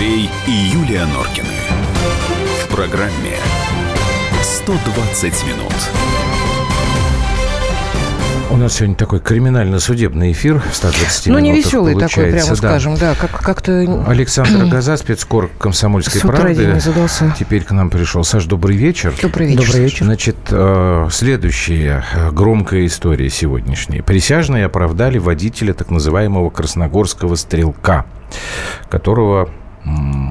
Андрей 0.00 0.30
и 0.46 0.50
Юлия 0.50 1.04
Норкины. 1.04 1.46
В 2.64 2.74
программе 2.74 3.36
120 4.42 5.46
минут. 5.46 5.74
У 8.50 8.56
нас 8.56 8.76
сегодня 8.76 8.94
такой 8.96 9.20
криминально-судебный 9.20 10.32
эфир 10.32 10.62
120 10.72 11.26
Ну, 11.26 11.38
не 11.38 11.52
веселый 11.52 11.92
такой, 11.92 12.08
получается, 12.08 12.32
прямо 12.32 12.48
да. 12.48 12.56
скажем, 12.56 12.94
да, 12.96 13.14
как- 13.14 13.42
как-то 13.42 14.04
Александр 14.08 14.64
Газа, 14.72 14.96
спецкор 14.96 15.50
«Комсомольской 15.58 16.18
с 16.18 16.24
утра 16.24 16.48
день 16.48 16.56
правды». 16.56 16.72
не 16.72 16.80
задался. 16.80 17.34
Теперь 17.38 17.64
к 17.64 17.70
нам 17.72 17.90
пришел. 17.90 18.24
Саш, 18.24 18.46
добрый 18.46 18.78
вечер. 18.78 19.12
Добрый 19.20 19.48
вечер. 19.48 19.66
Добрый 19.66 19.82
вечер. 19.82 20.04
Значит, 20.06 20.36
э, 20.48 21.08
следующая 21.12 22.06
э, 22.14 22.30
громкая 22.30 22.86
история 22.86 23.28
сегодняшняя. 23.28 24.02
Присяжные 24.02 24.64
оправдали 24.64 25.18
водителя 25.18 25.74
так 25.74 25.90
называемого 25.90 26.48
красногорского 26.48 27.34
стрелка, 27.34 28.06
которого 28.88 29.50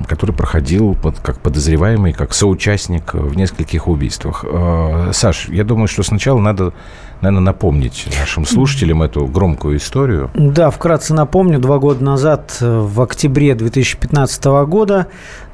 который 0.07 0.31
проходил 0.31 0.95
под- 0.95 1.19
как 1.19 1.39
подозреваемый, 1.39 2.13
как 2.13 2.33
соучастник 2.33 3.13
в 3.13 3.35
нескольких 3.35 3.87
убийствах. 3.87 4.45
Э, 4.47 5.09
Саш, 5.13 5.49
я 5.49 5.63
думаю, 5.63 5.87
что 5.87 6.03
сначала 6.03 6.39
надо, 6.39 6.73
наверное, 7.21 7.41
напомнить 7.45 8.07
нашим 8.19 8.45
слушателям 8.45 9.01
эту 9.01 9.25
громкую 9.25 9.77
историю. 9.77 10.29
Да, 10.35 10.69
вкратце 10.69 11.13
напомню, 11.13 11.59
два 11.59 11.79
года 11.79 12.03
назад, 12.03 12.57
э, 12.61 12.79
в 12.79 13.01
октябре 13.01 13.55
2015 13.55 14.65
года, 14.65 15.07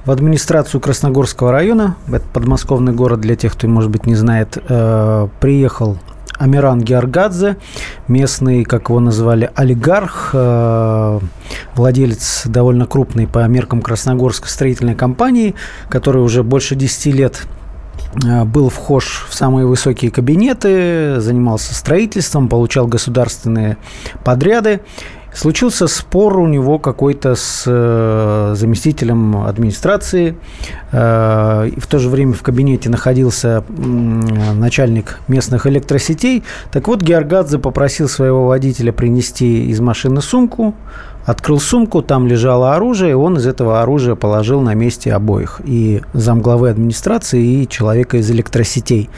в 0.05 0.11
администрацию 0.11 0.81
Красногорского 0.81 1.51
района, 1.51 1.95
это 2.07 2.25
подмосковный 2.33 2.93
город 2.93 3.21
для 3.21 3.35
тех, 3.35 3.53
кто, 3.53 3.67
может 3.67 3.89
быть, 3.91 4.05
не 4.05 4.15
знает, 4.15 4.57
э, 4.67 5.27
приехал 5.39 5.97
Амиран 6.37 6.81
Георгадзе, 6.81 7.57
местный, 8.07 8.63
как 8.63 8.89
его 8.89 8.99
называли, 8.99 9.51
олигарх, 9.55 10.31
э, 10.33 11.19
владелец 11.75 12.43
довольно 12.45 12.85
крупной 12.85 13.27
по 13.27 13.45
меркам 13.47 13.81
Красногорской 13.81 14.49
строительной 14.49 14.95
компании, 14.95 15.55
который 15.89 16.21
уже 16.21 16.43
больше 16.43 16.75
10 16.75 17.13
лет 17.13 17.41
э, 18.23 18.43
был 18.43 18.69
вхож 18.69 19.25
в 19.29 19.33
самые 19.33 19.65
высокие 19.65 20.11
кабинеты, 20.11 21.19
занимался 21.19 21.73
строительством, 21.73 22.49
получал 22.49 22.87
государственные 22.87 23.77
подряды. 24.23 24.81
Случился 25.35 25.87
спор 25.87 26.39
у 26.39 26.47
него 26.47 26.79
какой-то 26.79 27.35
с 27.35 27.65
э, 27.67 28.53
заместителем 28.55 29.37
администрации. 29.45 30.37
Э, 30.93 31.69
в 31.75 31.87
то 31.87 31.99
же 31.99 32.09
время 32.09 32.31
в 32.31 32.41
кабинете 32.41 32.89
находился 32.89 33.65
начальник 33.67 35.19
местных 35.27 35.67
электросетей. 35.67 36.43
Так 36.71 36.87
вот, 36.87 37.01
Георгадзе 37.01 37.59
попросил 37.59 38.07
своего 38.07 38.47
водителя 38.47 38.93
принести 38.93 39.65
из 39.69 39.81
машины 39.81 40.21
сумку. 40.21 40.73
Открыл 41.25 41.59
сумку, 41.59 42.01
там 42.01 42.27
лежало 42.27 42.75
оружие, 42.75 43.11
и 43.11 43.15
он 43.15 43.37
из 43.37 43.47
этого 43.47 43.81
оружия 43.81 44.15
положил 44.15 44.61
на 44.61 44.75
месте 44.75 45.11
обоих. 45.13 45.59
И 45.65 46.01
замглавы 46.13 46.69
администрации, 46.69 47.43
и 47.43 47.67
человека 47.67 48.17
из 48.17 48.29
электросетей. 48.29 49.09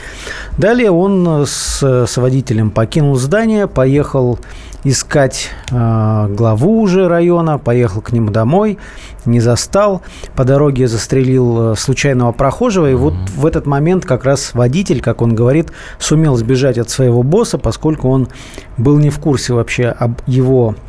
Далее 0.56 0.90
он 0.90 1.44
с, 1.46 1.82
с 1.82 2.16
водителем 2.16 2.70
покинул 2.70 3.16
здание, 3.16 3.66
поехал 3.66 4.38
искать 4.84 5.50
э, 5.70 6.26
главу 6.30 6.80
уже 6.80 7.08
района, 7.08 7.58
поехал 7.58 8.00
к 8.00 8.12
нему 8.12 8.30
домой, 8.30 8.78
не 9.26 9.40
застал. 9.40 10.02
По 10.34 10.44
дороге 10.44 10.88
застрелил 10.88 11.72
э, 11.72 11.76
случайного 11.76 12.32
прохожего, 12.32 12.90
и 12.90 12.94
вот 12.94 13.14
в 13.36 13.44
этот 13.44 13.66
момент 13.66 14.04
как 14.04 14.24
раз 14.24 14.54
водитель, 14.54 15.00
как 15.00 15.20
он 15.20 15.34
говорит, 15.34 15.72
сумел 15.98 16.36
сбежать 16.36 16.78
от 16.78 16.90
своего 16.90 17.22
босса, 17.22 17.58
поскольку 17.58 18.08
он 18.08 18.28
был 18.76 18.98
не 18.98 19.10
в 19.10 19.18
курсе 19.18 19.52
вообще 19.52 19.88
об 19.88 20.20
его 20.26 20.74
э, 20.74 20.87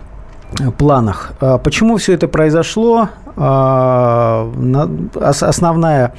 планах. 0.77 1.33
А 1.39 1.57
Почему 1.57 1.97
все 1.97 2.13
это 2.13 2.27
произошло? 2.27 3.09
А, 3.37 4.51
на- 4.55 4.89
ос- 5.15 5.43
Основная 5.43 6.13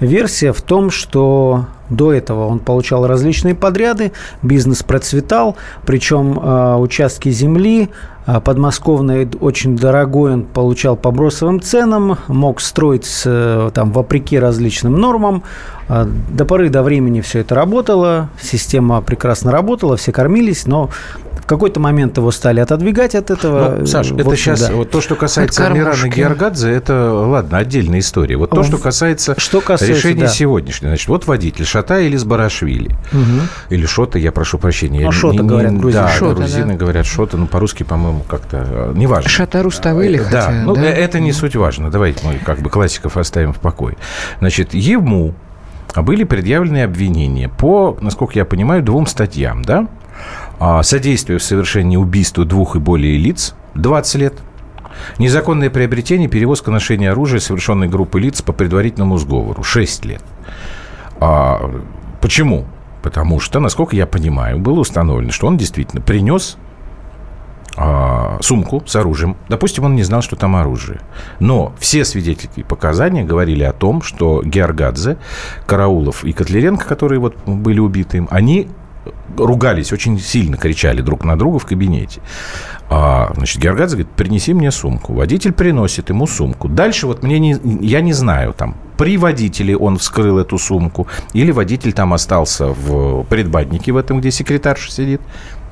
версия 0.00 0.52
в 0.52 0.60
том, 0.60 0.90
что 0.90 1.66
до 1.88 2.12
этого 2.12 2.46
он 2.46 2.58
получал 2.58 3.06
различные 3.06 3.54
подряды, 3.54 4.12
бизнес 4.42 4.82
процветал, 4.82 5.56
причем 5.86 6.38
а, 6.42 6.76
участки 6.76 7.30
земли 7.30 7.88
подмосковной 8.44 9.28
очень 9.40 9.76
дорогой 9.76 10.32
он 10.32 10.42
получал 10.42 10.96
по 10.96 11.12
бросовым 11.12 11.60
ценам, 11.60 12.18
мог 12.26 12.60
строить 12.60 13.06
там 13.22 13.92
вопреки 13.92 14.36
различным 14.36 14.98
нормам. 15.00 15.44
До 15.88 16.44
поры 16.44 16.68
до 16.68 16.82
времени 16.82 17.20
все 17.20 17.38
это 17.42 17.54
работало, 17.54 18.28
система 18.42 19.00
прекрасно 19.00 19.52
работала, 19.52 19.96
все 19.96 20.10
кормились, 20.10 20.66
но 20.66 20.90
в 21.46 21.48
какой-то 21.48 21.78
момент 21.78 22.16
его 22.16 22.32
стали 22.32 22.58
отодвигать 22.58 23.14
от 23.14 23.30
этого. 23.30 23.76
Ну, 23.78 23.86
Саш, 23.86 24.10
В 24.10 24.18
это 24.18 24.28
общем, 24.30 24.56
сейчас, 24.56 24.68
да. 24.68 24.74
вот 24.74 24.90
то, 24.90 25.00
что 25.00 25.14
касается 25.14 25.64
Амирана. 25.64 26.08
Георгадзе, 26.08 26.72
это, 26.72 27.12
ладно, 27.12 27.58
отдельная 27.58 28.00
история. 28.00 28.36
Вот 28.36 28.50
то, 28.50 28.64
что 28.64 28.78
касается, 28.78 29.36
что 29.38 29.60
касается, 29.60 29.94
решения 29.96 30.22
да. 30.22 30.26
сегодняшнего. 30.26 30.90
Значит, 30.90 31.06
вот 31.06 31.28
водитель 31.28 31.64
Шата 31.64 32.00
или 32.00 32.16
Сбарашвили. 32.16 32.96
Мгм. 33.12 33.42
Или 33.70 33.86
Шота, 33.86 34.18
я 34.18 34.32
прошу 34.32 34.58
прощения. 34.58 35.04
Ну, 35.04 35.12
Шота 35.12 35.40
не- 35.40 35.48
говорят 35.48 35.78
грузины. 35.78 36.02
Да, 36.02 36.08
Шота, 36.08 36.34
грузины 36.34 36.72
да. 36.72 36.78
говорят 36.78 37.06
Шота, 37.06 37.36
ну, 37.36 37.46
по-русски, 37.46 37.84
по-моему, 37.84 38.24
как-то, 38.28 38.66
э, 38.68 38.92
неважно. 38.96 39.30
Шатару 39.30 39.70
ставили, 39.70 40.18
Да, 40.18 40.24
хотя, 40.24 40.50
ну 40.64 40.74
да? 40.74 40.82
э, 40.82 40.88
это 40.88 41.20
не 41.20 41.30
суть 41.30 41.54
важно. 41.54 41.92
Давайте 41.92 42.26
мы 42.26 42.38
как 42.44 42.58
бы 42.58 42.70
классиков 42.70 43.16
оставим 43.16 43.52
в 43.52 43.60
покое. 43.60 43.96
Значит, 44.40 44.74
ему 44.74 45.32
были 45.94 46.24
предъявлены 46.24 46.82
обвинения 46.82 47.48
по, 47.48 47.96
насколько 48.00 48.36
я 48.36 48.44
понимаю, 48.44 48.82
двум 48.82 49.06
статьям, 49.06 49.62
да? 49.62 49.86
А, 50.58 50.82
Содействие 50.82 51.38
в 51.38 51.42
совершении 51.42 51.96
убийства 51.96 52.44
двух 52.44 52.76
и 52.76 52.78
более 52.78 53.16
лиц 53.18 53.54
20 53.74 54.14
лет. 54.16 54.34
Незаконное 55.18 55.68
приобретение, 55.68 56.28
перевозка, 56.28 56.70
ношение 56.70 57.10
оружия, 57.10 57.40
совершенной 57.40 57.88
группой 57.88 58.22
лиц 58.22 58.40
по 58.40 58.52
предварительному 58.52 59.18
сговору 59.18 59.62
6 59.62 60.04
лет. 60.06 60.22
А, 61.20 61.70
почему? 62.20 62.64
Потому 63.02 63.38
что, 63.38 63.60
насколько 63.60 63.94
я 63.94 64.06
понимаю, 64.06 64.58
было 64.58 64.80
установлено, 64.80 65.30
что 65.30 65.46
он 65.46 65.58
действительно 65.58 66.00
принес 66.00 66.56
а, 67.76 68.38
сумку 68.40 68.82
с 68.86 68.96
оружием. 68.96 69.36
Допустим, 69.50 69.84
он 69.84 69.94
не 69.94 70.02
знал, 70.02 70.22
что 70.22 70.34
там 70.34 70.56
оружие. 70.56 71.00
Но 71.38 71.74
все 71.78 72.06
свидетельские 72.06 72.64
показания 72.64 73.22
говорили 73.22 73.64
о 73.64 73.72
том, 73.72 74.00
что 74.00 74.42
Георгадзе, 74.42 75.18
Караулов 75.66 76.24
и 76.24 76.32
Котляренко, 76.32 76.86
которые 76.86 77.20
вот 77.20 77.36
были 77.46 77.78
убиты 77.78 78.16
им, 78.16 78.28
они 78.30 78.70
ругались, 79.36 79.92
очень 79.92 80.18
сильно 80.18 80.56
кричали 80.56 81.00
друг 81.00 81.24
на 81.24 81.38
друга 81.38 81.58
в 81.58 81.66
кабинете. 81.66 82.20
А, 82.88 83.32
значит, 83.34 83.60
Георгадзе 83.60 83.96
говорит, 83.96 84.12
принеси 84.12 84.54
мне 84.54 84.70
сумку. 84.70 85.12
Водитель 85.12 85.52
приносит 85.52 86.08
ему 86.08 86.26
сумку. 86.26 86.68
Дальше 86.68 87.06
вот 87.06 87.22
мне 87.22 87.38
не, 87.38 87.56
я 87.80 88.00
не 88.00 88.12
знаю, 88.12 88.52
там, 88.52 88.76
при 88.96 89.16
водителе 89.16 89.76
он 89.76 89.98
вскрыл 89.98 90.38
эту 90.38 90.58
сумку, 90.58 91.06
или 91.32 91.50
водитель 91.50 91.92
там 91.92 92.14
остался 92.14 92.68
в 92.68 93.24
предбаннике 93.24 93.92
в 93.92 93.96
этом, 93.96 94.20
где 94.20 94.30
секретарша 94.30 94.90
сидит. 94.90 95.20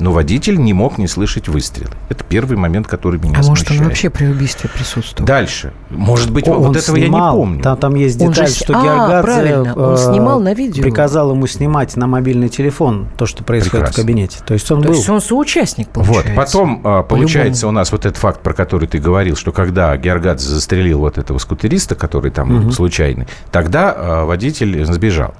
Но 0.00 0.12
водитель 0.12 0.58
не 0.60 0.72
мог 0.72 0.98
не 0.98 1.06
слышать 1.06 1.48
выстрелы. 1.48 1.90
Это 2.08 2.24
первый 2.24 2.56
момент, 2.56 2.86
который 2.88 3.20
меня 3.20 3.34
А 3.34 3.42
может, 3.42 3.50
он 3.50 3.56
смущает. 3.56 3.82
вообще 3.82 4.10
при 4.10 4.26
убийстве 4.26 4.68
присутствовал? 4.68 5.26
Дальше. 5.26 5.72
Может 5.90 6.32
быть, 6.32 6.48
Он 6.48 6.58
вот 6.58 6.76
этого 6.76 6.96
я 6.96 7.02
не 7.02 7.08
снимал. 7.08 7.36
помню. 7.36 7.62
Там, 7.62 7.76
там 7.78 7.94
есть 7.94 8.20
Он 8.20 8.34
же 8.34 8.40
деталь, 8.42 8.50
что 8.54 8.72
А, 8.78 8.82
Георгадзе 8.82 9.22
правильно, 9.22 9.74
он 9.74 9.94
э, 9.94 9.96
снимал 9.96 10.40
на 10.40 10.52
видео. 10.54 10.82
приказал 10.82 11.30
ему 11.30 11.46
снимать 11.46 11.96
на 11.96 12.06
мобильный 12.08 12.48
телефон 12.48 13.06
то, 13.16 13.26
что 13.26 13.44
происходит 13.44 13.72
Прекрасно. 13.86 14.02
в 14.02 14.04
кабинете. 14.04 14.38
То 14.44 14.54
есть 14.54 14.70
он 14.72 14.82
То 14.82 14.88
был. 14.88 14.94
есть 14.96 15.08
он 15.08 15.20
соучастник, 15.20 15.88
Вот, 15.94 16.06
получается. 16.06 16.34
потом 16.34 16.80
а, 16.84 17.02
получается 17.04 17.62
По-любому. 17.62 17.78
у 17.78 17.80
нас 17.80 17.92
вот 17.92 18.04
этот 18.06 18.18
факт, 18.18 18.40
про 18.40 18.52
который 18.52 18.88
ты 18.88 18.98
говорил, 18.98 19.36
что 19.36 19.52
когда 19.52 19.96
Георгадзе 19.96 20.48
застрелил 20.48 20.98
вот 20.98 21.18
этого 21.18 21.38
скутериста, 21.38 21.94
который 21.94 22.30
там 22.32 22.72
случайный, 22.72 23.26
тогда 23.52 23.94
а, 23.96 24.24
водитель 24.24 24.84
сбежал. 24.84 25.34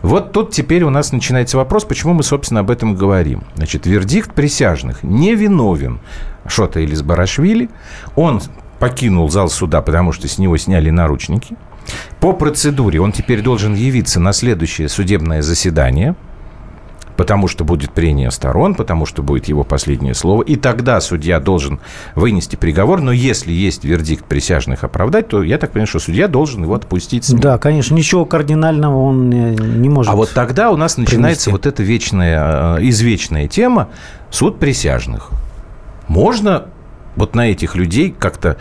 Вот 0.00 0.32
тут 0.32 0.50
теперь 0.50 0.82
у 0.82 0.90
нас 0.90 1.12
начинается 1.12 1.58
вопрос, 1.58 1.84
почему 1.84 2.14
мы, 2.14 2.22
собственно, 2.22 2.60
об 2.60 2.70
этом 2.70 2.94
говорим. 2.94 3.42
Значит, 3.56 3.86
вердикт 3.98 4.32
присяжных 4.32 5.02
невиновен 5.02 5.98
Шота 6.46 6.80
или 6.80 6.94
Сбарашвили. 6.94 7.68
Он 8.14 8.40
покинул 8.78 9.28
зал 9.28 9.48
суда, 9.48 9.82
потому 9.82 10.12
что 10.12 10.28
с 10.28 10.38
него 10.38 10.56
сняли 10.56 10.90
наручники. 10.90 11.56
По 12.20 12.32
процедуре 12.32 13.00
он 13.00 13.12
теперь 13.12 13.42
должен 13.42 13.74
явиться 13.74 14.20
на 14.20 14.32
следующее 14.32 14.88
судебное 14.88 15.42
заседание– 15.42 16.14
потому 17.18 17.48
что 17.48 17.64
будет 17.64 17.90
прения 17.90 18.30
сторон, 18.30 18.76
потому 18.76 19.04
что 19.04 19.24
будет 19.24 19.48
его 19.48 19.64
последнее 19.64 20.14
слово. 20.14 20.42
И 20.44 20.54
тогда 20.54 21.00
судья 21.00 21.40
должен 21.40 21.80
вынести 22.14 22.54
приговор. 22.54 23.00
Но 23.00 23.10
если 23.10 23.50
есть 23.50 23.82
вердикт 23.82 24.24
присяжных 24.24 24.84
оправдать, 24.84 25.26
то 25.26 25.42
я 25.42 25.58
так 25.58 25.72
понимаю, 25.72 25.88
что 25.88 25.98
судья 25.98 26.28
должен 26.28 26.62
его 26.62 26.74
отпустить 26.74 27.24
с 27.24 27.30
ним. 27.30 27.40
Да, 27.40 27.58
конечно, 27.58 27.96
ничего 27.96 28.24
кардинального 28.24 29.02
он 29.02 29.28
не, 29.28 29.88
может. 29.88 30.12
А 30.12 30.14
вот 30.14 30.30
тогда 30.32 30.70
у 30.70 30.76
нас 30.76 30.96
начинается 30.96 31.46
принести. 31.46 31.50
вот 31.50 31.66
эта 31.66 31.82
вечная, 31.82 32.76
э, 32.76 32.82
извечная 32.82 33.48
тема 33.48 33.88
суд 34.30 34.60
присяжных. 34.60 35.30
Можно 36.06 36.66
вот 37.16 37.34
на 37.34 37.50
этих 37.50 37.74
людей 37.74 38.14
как-то, 38.16 38.58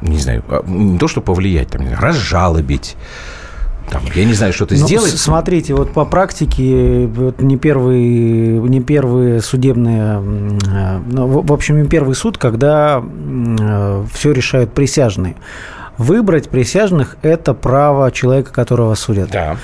не 0.00 0.16
знаю, 0.16 0.42
а, 0.48 0.64
не 0.66 0.96
то 0.96 1.08
что 1.08 1.20
повлиять, 1.20 1.68
там, 1.68 1.86
разжалобить, 1.92 2.96
там, 3.92 4.02
я 4.14 4.24
не 4.24 4.32
знаю, 4.32 4.52
что-то 4.54 4.74
Ну, 4.74 4.86
сделать. 4.86 5.18
Смотрите, 5.18 5.74
вот 5.74 5.92
по 5.92 6.04
практике 6.06 7.06
вот 7.06 7.42
не 7.42 7.58
первые, 7.58 8.58
не 8.58 8.80
первые 8.80 9.42
судебные, 9.42 10.22
э, 10.66 11.00
ну, 11.06 11.26
в 11.26 11.46
в 11.46 11.52
общем, 11.52 11.82
не 11.82 11.88
первый 11.88 12.14
суд, 12.14 12.38
когда 12.38 13.02
все 14.14 14.32
решают 14.32 14.72
присяжные. 14.72 15.36
выбрать 15.98 16.48
присяжных– 16.48 17.16
это 17.22 17.52
право 17.52 18.10
человека, 18.10 18.52
которого 18.52 18.94
судят. 18.94 19.30
Да. 19.30 19.56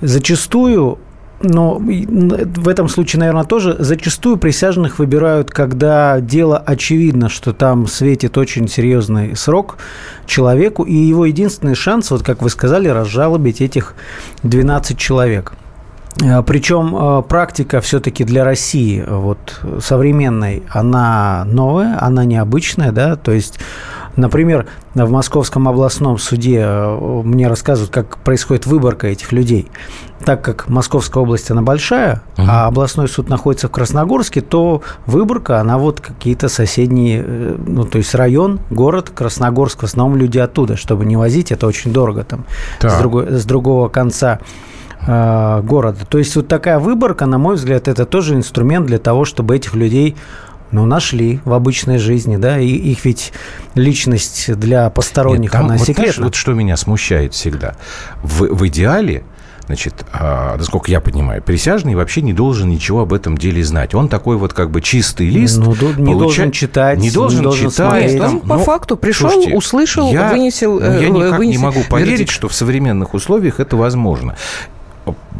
Зачастую 0.00 0.98
но 1.40 1.78
в 1.78 2.68
этом 2.68 2.88
случае, 2.88 3.20
наверное, 3.20 3.44
тоже 3.44 3.76
зачастую 3.78 4.38
присяжных 4.38 4.98
выбирают, 4.98 5.50
когда 5.50 6.20
дело 6.20 6.58
очевидно, 6.58 7.28
что 7.28 7.52
там 7.52 7.86
светит 7.86 8.38
очень 8.38 8.68
серьезный 8.68 9.36
срок 9.36 9.78
человеку, 10.26 10.82
и 10.82 10.94
его 10.94 11.26
единственный 11.26 11.74
шанс, 11.74 12.10
вот 12.10 12.22
как 12.22 12.42
вы 12.42 12.48
сказали, 12.48 12.88
разжалобить 12.88 13.60
этих 13.60 13.94
12 14.42 14.96
человек. 14.98 15.52
А, 16.24 16.42
Причем 16.42 16.96
а, 16.96 17.22
практика 17.22 17.80
все-таки 17.80 18.24
для 18.24 18.44
России 18.44 19.04
вот, 19.06 19.60
современной, 19.80 20.62
она 20.70 21.44
новая, 21.46 21.98
она 22.00 22.24
необычная, 22.24 22.92
да, 22.92 23.16
то 23.16 23.32
есть 23.32 23.58
Например, 24.16 24.66
в 24.94 25.10
Московском 25.10 25.68
областном 25.68 26.18
суде 26.18 26.60
э, 26.60 27.22
мне 27.22 27.48
рассказывают, 27.48 27.92
как 27.92 28.16
происходит 28.18 28.66
выборка 28.66 29.08
этих 29.08 29.32
людей. 29.32 29.70
Так 30.24 30.42
как 30.42 30.68
Московская 30.68 31.22
область, 31.22 31.50
она 31.50 31.60
большая, 31.60 32.22
угу. 32.38 32.46
а 32.48 32.66
областной 32.66 33.08
суд 33.08 33.28
находится 33.28 33.68
в 33.68 33.70
Красногорске, 33.70 34.40
то 34.40 34.80
выборка, 35.04 35.60
она 35.60 35.76
вот 35.76 36.00
какие-то 36.00 36.48
соседние, 36.48 37.22
э, 37.26 37.56
ну, 37.66 37.84
то 37.84 37.98
есть 37.98 38.14
район, 38.14 38.58
город 38.70 39.10
Красногорск, 39.14 39.82
в 39.82 39.84
основном 39.84 40.18
люди 40.18 40.38
оттуда, 40.38 40.76
чтобы 40.76 41.04
не 41.04 41.16
возить, 41.16 41.52
это 41.52 41.66
очень 41.66 41.92
дорого 41.92 42.24
там, 42.24 42.46
с, 42.80 42.98
другой, 42.98 43.32
с 43.32 43.44
другого 43.44 43.88
конца 43.88 44.40
э, 45.06 45.60
города. 45.62 46.06
То 46.08 46.16
есть 46.16 46.34
вот 46.36 46.48
такая 46.48 46.78
выборка, 46.78 47.26
на 47.26 47.36
мой 47.36 47.56
взгляд, 47.56 47.86
это 47.86 48.06
тоже 48.06 48.34
инструмент 48.34 48.86
для 48.86 48.98
того, 48.98 49.26
чтобы 49.26 49.54
этих 49.56 49.74
людей 49.74 50.16
ну, 50.70 50.84
нашли 50.86 51.40
в 51.44 51.52
обычной 51.52 51.98
жизни, 51.98 52.36
да, 52.36 52.58
и 52.58 52.66
их 52.66 53.04
ведь 53.04 53.32
личность 53.74 54.52
для 54.54 54.90
посторонних, 54.90 55.44
Нет, 55.44 55.52
там, 55.52 55.66
она 55.66 55.76
вот 55.76 55.86
секретна. 55.86 56.12
Знаешь, 56.12 56.18
вот 56.18 56.34
что 56.34 56.52
меня 56.54 56.76
смущает 56.76 57.34
всегда. 57.34 57.76
В, 58.22 58.54
в 58.54 58.66
идеале 58.68 59.24
Значит, 59.66 60.06
а, 60.12 60.56
насколько 60.56 60.92
я 60.92 61.00
понимаю, 61.00 61.42
присяжный 61.42 61.96
вообще 61.96 62.22
не 62.22 62.32
должен 62.32 62.68
ничего 62.68 63.00
об 63.00 63.12
этом 63.12 63.36
деле 63.36 63.64
знать. 63.64 63.96
Он 63.96 64.08
такой 64.08 64.36
вот 64.36 64.52
как 64.52 64.70
бы 64.70 64.80
чистый 64.80 65.28
лист. 65.28 65.58
Ну, 65.58 65.72
не 65.72 65.76
получа... 65.76 66.18
должен 66.18 66.50
читать. 66.52 66.98
Не 67.00 67.10
должен, 67.10 67.40
не 67.40 67.42
должен 67.42 67.70
читать. 67.70 68.12
Нет, 68.12 68.22
он 68.22 68.40
по 68.40 68.58
ну, 68.58 68.62
факту 68.62 68.96
пришел, 68.96 69.28
слушайте, 69.28 69.56
услышал, 69.56 70.12
я, 70.12 70.30
вынесел. 70.30 70.78
Ну, 70.78 71.00
я 71.00 71.08
никак 71.08 71.38
вынесел, 71.38 71.60
не 71.60 71.64
могу 71.64 71.80
поверить, 71.82 72.10
вердикт. 72.12 72.30
что 72.30 72.48
в 72.48 72.54
современных 72.54 73.12
условиях 73.14 73.58
это 73.58 73.76
возможно. 73.76 74.36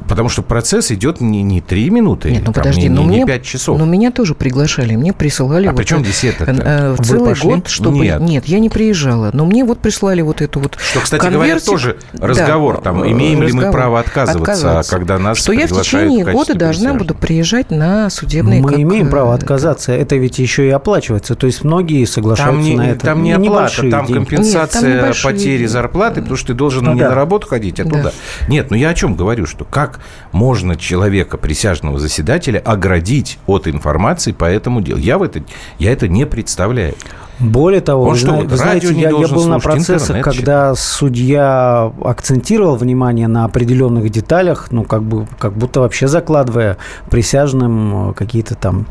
Потому 0.08 0.28
что 0.28 0.42
процесс 0.42 0.90
идет 0.90 1.20
не, 1.20 1.42
не 1.42 1.60
3 1.60 1.90
минуты, 1.90 2.30
Нет, 2.30 2.40
ну 2.40 2.52
там, 2.52 2.54
подожди, 2.54 2.82
не, 2.82 2.88
но 2.88 3.02
не, 3.02 3.08
мне, 3.08 3.18
не 3.20 3.26
5 3.26 3.42
часов. 3.42 3.78
Но 3.78 3.84
меня 3.84 4.10
тоже 4.10 4.34
приглашали, 4.34 4.96
мне 4.96 5.12
присылали... 5.12 5.66
А 5.66 5.70
вот 5.70 5.76
при 5.76 5.84
чем 5.84 6.04
здесь 6.04 6.24
это? 6.24 6.44
Э, 6.44 6.92
в 6.92 7.02
целый 7.04 7.30
пошли? 7.30 7.50
год, 7.50 7.68
чтобы... 7.68 7.98
Нет. 7.98 8.20
Нет, 8.20 8.44
я 8.46 8.58
не 8.58 8.68
приезжала, 8.68 9.30
но 9.32 9.44
мне 9.44 9.64
вот 9.64 9.78
прислали 9.78 10.22
вот 10.22 10.42
эту 10.42 10.60
вот 10.60 10.78
Что, 10.78 11.00
кстати 11.00 11.28
говоря, 11.28 11.58
тоже 11.58 11.98
разговор, 12.12 12.76
да, 12.76 12.82
там, 12.82 13.06
имеем 13.06 13.40
разговор. 13.40 13.62
ли 13.62 13.66
мы 13.66 13.72
право 13.72 14.00
отказываться, 14.00 14.52
отказываться. 14.52 14.90
когда 14.90 15.18
нас 15.18 15.38
Что 15.38 15.52
я 15.52 15.66
в 15.66 15.70
течение 15.70 16.24
в 16.24 16.32
года 16.32 16.54
должна 16.54 16.94
буду 16.94 17.14
приезжать 17.14 17.70
на 17.70 18.10
судебные... 18.10 18.60
Мы 18.60 18.70
как... 18.70 18.80
имеем 18.80 19.10
право 19.10 19.34
отказаться, 19.34 19.92
это 19.92 20.16
ведь 20.16 20.38
еще 20.38 20.66
и 20.66 20.70
оплачивается, 20.70 21.34
то 21.34 21.46
есть 21.46 21.64
многие 21.64 22.04
соглашаются 22.04 22.56
там 22.56 22.60
не, 22.62 22.76
на 22.76 22.90
это. 22.90 23.06
Там 23.06 23.22
не 23.22 23.32
оплата, 23.32 23.90
там 23.90 24.06
компенсация 24.06 24.94
Нет, 24.94 25.00
там 25.00 25.32
потери 25.32 25.66
зарплаты, 25.66 26.20
потому 26.20 26.36
что 26.36 26.48
ты 26.48 26.54
должен 26.54 26.84
ну, 26.84 26.94
не 26.94 27.00
да. 27.00 27.10
на 27.10 27.14
работу 27.14 27.46
ходить, 27.46 27.80
а 27.80 27.84
да. 27.84 27.90
туда. 27.90 28.12
Нет, 28.48 28.70
ну 28.70 28.76
я 28.76 28.90
о 28.90 28.94
чем 28.94 29.16
говорю, 29.16 29.46
что 29.46 29.64
как 29.64 29.95
можно 30.32 30.76
человека, 30.76 31.36
присяжного 31.36 31.98
заседателя, 31.98 32.58
оградить 32.58 33.38
от 33.46 33.66
информации 33.68 34.32
по 34.32 34.44
этому 34.44 34.80
делу. 34.80 34.98
Я, 34.98 35.18
в 35.18 35.22
это, 35.22 35.42
я 35.78 35.92
это 35.92 36.08
не 36.08 36.26
представляю. 36.26 36.94
Более 37.38 37.82
того, 37.82 38.04
Он 38.04 38.12
вы, 38.12 38.16
что, 38.16 38.32
вы 38.32 38.56
знаете, 38.56 38.92
я, 38.92 39.10
я 39.10 39.28
был 39.28 39.46
на 39.46 39.58
процессах, 39.58 40.22
когда 40.22 40.74
судья 40.74 41.92
акцентировал 42.02 42.76
внимание 42.76 43.28
на 43.28 43.44
определенных 43.44 44.08
деталях, 44.10 44.68
ну, 44.70 44.84
как, 44.84 45.02
бы, 45.02 45.26
как 45.38 45.52
будто 45.52 45.80
вообще 45.80 46.08
закладывая 46.08 46.78
присяжным 47.10 48.10
э, 48.10 48.14
какие-то 48.14 48.54
там 48.54 48.86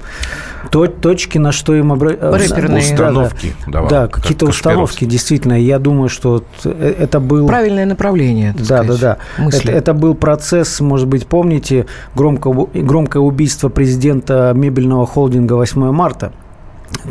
точки, 0.70 1.38
на 1.38 1.52
что 1.52 1.74
им 1.76 1.92
обращаться. 1.92 2.56
Э, 2.56 2.78
установки. 2.78 3.56
Да, 3.68 3.82
да, 3.82 3.88
да 3.88 4.08
какие-то 4.08 4.46
установки, 4.46 5.06
действительно. 5.06 5.60
Я 5.60 5.80
думаю, 5.80 6.10
что 6.10 6.44
э, 6.64 6.96
это 7.00 7.20
был... 7.20 7.48
Правильное 7.48 7.86
направление, 7.86 8.54
Да, 8.58 8.84
сказать, 8.84 9.02
да, 9.02 9.18
да. 9.38 9.48
Это, 9.48 9.72
это 9.72 9.94
был 9.94 10.14
процесс, 10.14 10.80
может 10.82 11.08
быть, 11.08 11.26
помните, 11.26 11.88
громкое, 12.16 12.68
громкое 12.74 13.20
убийство 13.20 13.70
президента 13.70 14.54
мебельного 14.56 15.08
холдинга 15.08 15.54
8 15.54 15.92
марта– 15.92 16.32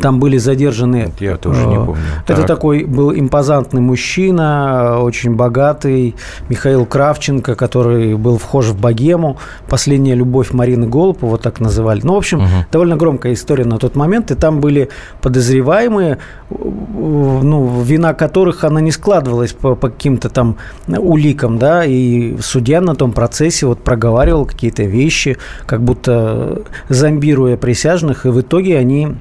там 0.01 0.19
были 0.19 0.37
задержаны... 0.37 1.11
Я 1.19 1.37
тоже 1.37 1.65
не 1.65 1.75
э, 1.75 1.85
помню. 1.85 2.01
Это 2.27 2.37
так. 2.37 2.47
такой 2.47 2.83
был 2.83 3.13
импозантный 3.13 3.81
мужчина, 3.81 4.99
очень 5.01 5.35
богатый, 5.35 6.15
Михаил 6.49 6.85
Кравченко, 6.85 7.55
который 7.55 8.15
был 8.15 8.37
вхож 8.37 8.67
в 8.67 8.79
богему. 8.79 9.37
Последняя 9.69 10.15
любовь 10.15 10.51
Марины 10.51 10.87
Голуб, 10.87 11.21
вот 11.21 11.41
так 11.41 11.59
называли. 11.59 12.01
Ну, 12.03 12.13
в 12.13 12.17
общем, 12.17 12.39
угу. 12.39 12.47
довольно 12.71 12.97
громкая 12.97 13.33
история 13.33 13.65
на 13.65 13.77
тот 13.77 13.95
момент. 13.95 14.31
И 14.31 14.35
там 14.35 14.59
были 14.59 14.89
подозреваемые, 15.21 16.17
ну, 16.49 17.81
вина 17.81 18.13
которых 18.13 18.63
она 18.63 18.81
не 18.81 18.91
складывалась 18.91 19.53
по, 19.53 19.75
по 19.75 19.89
каким-то 19.89 20.29
там 20.29 20.57
уликам, 20.87 21.57
да, 21.57 21.85
и 21.85 22.37
судья 22.41 22.81
на 22.81 22.95
том 22.95 23.13
процессе 23.13 23.65
вот 23.65 23.79
проговаривал 23.79 24.45
какие-то 24.45 24.83
вещи, 24.83 25.37
как 25.65 25.81
будто 25.81 26.63
зомбируя 26.89 27.57
присяжных, 27.57 28.25
и 28.25 28.29
в 28.29 28.41
итоге 28.41 28.77
они 28.77 29.15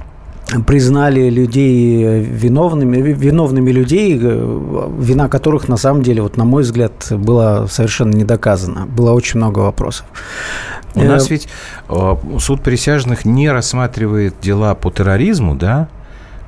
признали 0.67 1.31
людей 1.31 2.21
виновными, 2.21 2.99
виновными 2.99 3.71
людей, 3.71 4.19
э, 4.21 4.89
вина 4.99 5.29
которых 5.29 5.69
на 5.69 5.77
самом 5.77 6.03
деле, 6.03 6.23
вот 6.23 6.37
на 6.37 6.45
мой 6.45 6.63
взгляд, 6.63 6.93
была 7.11 7.67
совершенно 7.69 8.15
не 8.15 8.25
доказана. 8.25 8.87
Было 8.87 9.13
очень 9.13 9.39
много 9.39 9.61
вопросов. 9.61 10.07
У 10.95 11.03
нас 11.03 11.27
э, 11.27 11.31
ведь 11.31 11.49
э, 11.89 12.17
суд 12.39 12.63
присяжных 12.63 13.25
не 13.25 13.51
рассматривает 13.51 14.35
дела 14.41 14.75
по 14.75 14.91
терроризму, 14.91 15.55
да? 15.55 15.89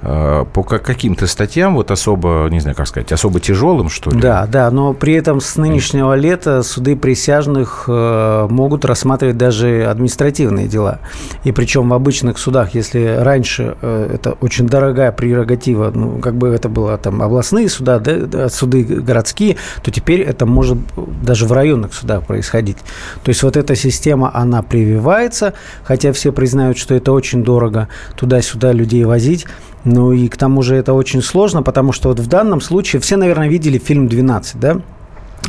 Э, 0.03 0.45
по 0.53 0.63
каким-то 0.63 1.27
статьям, 1.27 1.75
вот 1.75 1.91
особо, 1.91 2.49
не 2.51 2.61
знаю, 2.61 2.77
как 2.77 2.87
сказать, 2.87 3.13
особо 3.13 3.41
тяжелым, 3.41 3.89
что 3.89 4.11
ли? 4.11 4.21
Да, 4.21 4.47
да, 4.47 4.71
но 4.71 4.93
при 4.93 5.15
этом 5.15 5.41
с 5.41 5.57
нынешнего 5.57 6.15
лета 6.15 6.63
суды 6.63 6.97
присяжных 6.97 7.85
э, 7.89 8.47
могут 8.51 8.85
рассматривать 8.85 9.39
даже 9.39 9.87
административные 9.87 10.69
дела. 10.69 10.99
И 11.45 11.53
причем 11.53 11.89
в 11.89 11.95
обычных 11.95 12.37
судах, 12.39 12.75
если 12.75 13.17
раньше 13.19 13.77
э, 13.81 14.11
это 14.15 14.33
очень 14.33 14.67
дорогая 14.67 15.13
прерогатива, 15.13 15.91
ну, 15.95 16.19
как 16.19 16.35
бы 16.37 16.49
это 16.49 16.69
было 16.69 16.99
там 16.99 17.23
областные 17.23 17.71
суда, 17.71 17.99
да, 17.99 18.51
суды 18.51 18.85
городские, 18.85 19.57
то 19.83 19.91
теперь 19.91 20.21
это 20.21 20.45
может 20.45 20.77
даже 21.23 21.47
в 21.47 21.53
районных 21.53 21.95
судах 21.95 22.27
происходить. 22.27 22.77
То 23.25 23.31
есть 23.31 23.43
вот 23.43 23.57
эта 23.57 23.75
система, 23.75 24.31
она 24.35 24.63
прививается, 24.63 25.55
хотя 25.85 26.13
все 26.13 26.33
признают, 26.33 26.77
что 26.77 26.95
это 26.95 27.13
очень 27.13 27.43
дорого 27.43 27.89
туда-сюда 28.15 28.73
людей 28.73 29.05
возить, 29.05 29.47
ну 29.87 30.11
и 30.11 30.27
к 30.27 30.37
тому 30.37 30.63
же 30.63 30.75
это 30.75 30.93
очень 30.93 31.23
сложно, 31.23 31.63
потому 31.63 31.93
что 31.93 32.09
вот 32.09 32.19
в 32.19 32.27
данном 32.27 32.61
случае 32.61 33.01
все, 33.01 33.17
наверное, 33.17 33.49
видели 33.49 33.79
фильм 33.79 34.09
«12», 34.09 34.59
да? 34.61 34.81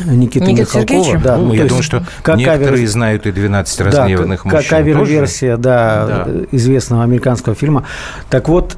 Никиты 0.05 0.51
Никита 0.51 0.79
Михалкова. 0.79 1.19
Да, 1.19 1.37
ну, 1.37 1.53
я 1.53 1.65
думаю, 1.65 1.83
что 1.83 2.03
как 2.21 2.37
некоторые 2.37 2.71
кавер... 2.71 2.87
знают 2.89 3.25
и 3.25 3.31
12 3.31 3.81
разгневанных 3.81 4.43
да, 4.43 4.49
мужчин. 4.49 4.69
Кавер-версия, 4.69 5.57
да, 5.57 6.05
да, 6.25 6.27
известного 6.51 7.03
американского 7.03 7.55
фильма. 7.55 7.83
Так 8.29 8.49
вот, 8.49 8.77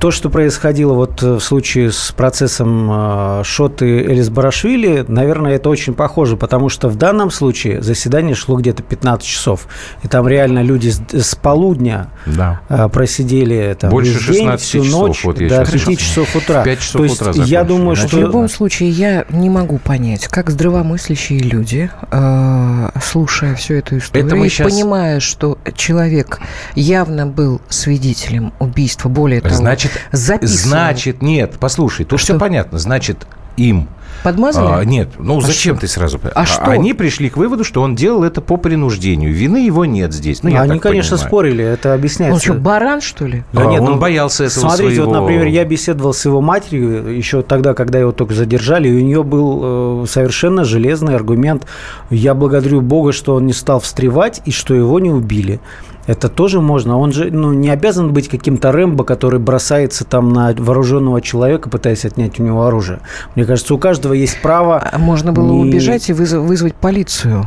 то, 0.00 0.10
что 0.10 0.30
происходило 0.30 0.94
вот 0.94 1.22
в 1.22 1.40
случае 1.40 1.92
с 1.92 2.12
процессом 2.12 2.88
э, 2.90 3.42
Шоты 3.44 4.00
Элис 4.00 4.28
Барашвили, 4.30 5.04
наверное, 5.06 5.56
это 5.56 5.68
очень 5.68 5.94
похоже, 5.94 6.36
потому 6.36 6.68
что 6.68 6.88
в 6.88 6.96
данном 6.96 7.30
случае 7.30 7.82
заседание 7.82 8.34
шло 8.34 8.56
где-то 8.56 8.82
15 8.82 9.26
часов. 9.26 9.66
И 10.02 10.08
там 10.08 10.26
реально 10.26 10.62
люди 10.62 10.88
с, 10.88 11.00
с 11.12 11.34
полудня 11.34 12.08
да. 12.26 12.60
Э, 12.68 12.88
просидели 12.88 13.76
там, 13.78 13.90
Больше 13.90 14.12
весь 14.12 14.38
день, 14.38 14.56
всю 14.56 14.84
часов, 14.84 15.08
ночь, 15.08 15.24
вот 15.24 15.36
до 15.36 15.64
5 15.64 15.98
часов 15.98 16.36
утра. 16.36 16.62
5 16.62 16.78
часов 16.80 16.92
то 16.92 17.04
есть 17.04 17.22
утра 17.22 17.44
я 17.44 17.64
думаю, 17.64 17.96
что... 17.96 18.16
В 18.16 18.20
любом 18.20 18.48
случае, 18.48 18.90
я 18.90 19.24
не 19.30 19.50
могу 19.50 19.78
понять, 19.78 20.28
как 20.28 20.50
здравомыслящие 20.60 21.38
люди, 21.38 21.90
э, 22.10 22.88
слушая 23.02 23.54
всю 23.54 23.74
эту 23.74 23.96
историю, 23.96 24.26
Это 24.26 24.36
мы 24.36 24.48
сейчас... 24.50 24.70
понимая, 24.70 25.18
что 25.20 25.58
человек 25.74 26.38
явно 26.74 27.26
был 27.26 27.62
свидетелем 27.70 28.52
убийства, 28.58 29.08
более 29.08 29.40
того, 29.40 29.54
значит, 29.54 29.92
записывал... 30.12 30.68
Значит, 30.68 31.22
нет, 31.22 31.54
послушай, 31.58 32.04
тут 32.04 32.20
что? 32.20 32.34
все 32.34 32.38
понятно. 32.38 32.78
Значит, 32.78 33.26
им 33.56 33.88
Подмазали? 34.22 34.66
А, 34.68 34.84
нет, 34.84 35.08
ну 35.18 35.38
а 35.38 35.40
зачем 35.40 35.76
что? 35.76 35.82
ты 35.82 35.88
сразу... 35.88 36.20
А, 36.22 36.42
а 36.42 36.46
что? 36.46 36.64
Они 36.64 36.92
пришли 36.94 37.30
к 37.30 37.36
выводу, 37.36 37.64
что 37.64 37.82
он 37.82 37.94
делал 37.94 38.24
это 38.24 38.40
по 38.40 38.56
принуждению. 38.56 39.32
Вины 39.32 39.58
его 39.58 39.84
нет 39.84 40.12
здесь. 40.12 40.42
Ну, 40.42 40.50
я 40.50 40.62
Они, 40.62 40.78
конечно, 40.78 41.16
понимаю. 41.16 41.28
спорили, 41.28 41.64
это 41.64 41.94
объясняется. 41.94 42.34
Он 42.34 42.40
что, 42.40 42.54
баран, 42.54 43.00
что 43.00 43.26
ли? 43.26 43.44
Да 43.52 43.62
а, 43.62 43.66
нет, 43.66 43.80
он 43.80 43.92
ну, 43.92 43.98
боялся 43.98 44.44
этого 44.44 44.60
Смотрите, 44.60 44.96
своего... 44.96 45.10
вот, 45.12 45.20
например, 45.20 45.46
я 45.46 45.64
беседовал 45.64 46.12
с 46.12 46.24
его 46.24 46.40
матерью 46.40 47.16
еще 47.16 47.42
тогда, 47.42 47.74
когда 47.74 47.98
его 47.98 48.12
только 48.12 48.34
задержали, 48.34 48.88
и 48.88 48.92
у 48.92 49.00
нее 49.00 49.22
был 49.22 50.02
э, 50.02 50.06
совершенно 50.08 50.64
железный 50.64 51.14
аргумент. 51.14 51.66
Я 52.10 52.34
благодарю 52.34 52.80
Бога, 52.80 53.12
что 53.12 53.34
он 53.34 53.46
не 53.46 53.52
стал 53.52 53.80
встревать 53.80 54.42
и 54.44 54.50
что 54.50 54.74
его 54.74 55.00
не 55.00 55.10
убили. 55.10 55.60
Это 56.06 56.28
тоже 56.28 56.60
можно. 56.60 56.98
Он 56.98 57.12
же 57.12 57.30
ну, 57.30 57.52
не 57.52 57.70
обязан 57.70 58.12
быть 58.12 58.28
каким-то 58.28 58.72
Рэмбо, 58.72 59.04
который 59.04 59.38
бросается 59.38 60.04
там 60.04 60.32
на 60.32 60.54
вооруженного 60.56 61.20
человека, 61.20 61.68
пытаясь 61.68 62.04
отнять 62.04 62.40
у 62.40 62.42
него 62.42 62.64
оружие. 62.66 63.00
Мне 63.34 63.44
кажется, 63.44 63.74
у 63.74 63.78
каждого 63.78 64.12
есть 64.12 64.40
право... 64.42 64.82
А 64.92 64.98
можно 64.98 65.32
было 65.32 65.52
не... 65.52 65.68
убежать 65.68 66.08
и 66.08 66.12
вызов, 66.12 66.44
вызвать 66.44 66.74
полицию. 66.74 67.46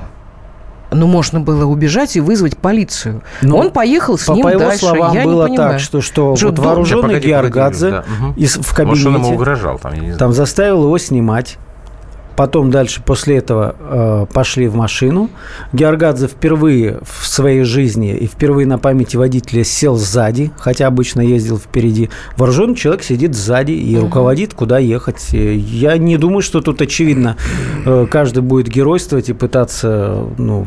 Ну, 0.93 1.07
можно 1.07 1.39
было 1.39 1.65
убежать 1.65 2.15
и 2.15 2.19
вызвать 2.19 2.57
полицию. 2.57 3.23
Но 3.41 3.57
Он 3.57 3.71
поехал 3.71 4.17
с 4.17 4.25
по, 4.25 4.33
ним 4.33 4.43
по 4.43 4.49
его 4.49 4.59
дальше. 4.59 4.77
словам, 4.79 5.13
я 5.13 5.23
было 5.23 5.47
не 5.47 5.57
так, 5.57 5.79
что, 5.79 6.01
что, 6.01 6.35
что 6.35 6.47
вот 6.47 6.59
вооруженный 6.59 7.19
Георгадзе 7.19 7.89
да. 7.89 8.03
из, 8.35 8.57
в 8.57 8.75
кабинете 8.75 9.09
Может, 9.09 9.21
он 9.21 9.25
ему 9.25 9.35
угрожал, 9.35 9.79
там, 9.79 9.93
там 10.17 10.33
заставил 10.33 10.83
его 10.83 10.97
снимать. 10.97 11.57
Потом 12.35 12.71
дальше 12.71 13.01
после 13.05 13.37
этого 13.37 13.75
э, 13.79 14.25
пошли 14.33 14.67
в 14.67 14.75
машину. 14.75 15.29
Георгадзе 15.71 16.27
впервые 16.27 16.99
в 17.03 17.27
своей 17.27 17.63
жизни 17.63 18.15
и 18.15 18.27
впервые 18.27 18.65
на 18.65 18.77
памяти 18.77 19.17
водителя 19.17 19.63
сел 19.63 19.95
сзади, 19.95 20.51
хотя 20.57 20.87
обычно 20.87 21.21
ездил 21.21 21.57
впереди. 21.57 22.09
Вооруженный 22.37 22.75
человек 22.75 23.03
сидит 23.03 23.35
сзади 23.35 23.73
и 23.73 23.95
угу. 23.95 24.05
руководит, 24.05 24.53
куда 24.53 24.79
ехать. 24.79 25.29
Я 25.31 25.97
не 25.97 26.17
думаю, 26.17 26.41
что 26.41 26.61
тут 26.61 26.81
очевидно 26.81 27.37
э, 27.85 28.07
каждый 28.09 28.41
будет 28.41 28.67
геройствовать 28.67 29.29
и 29.29 29.33
пытаться 29.33 30.25
ну, 30.37 30.65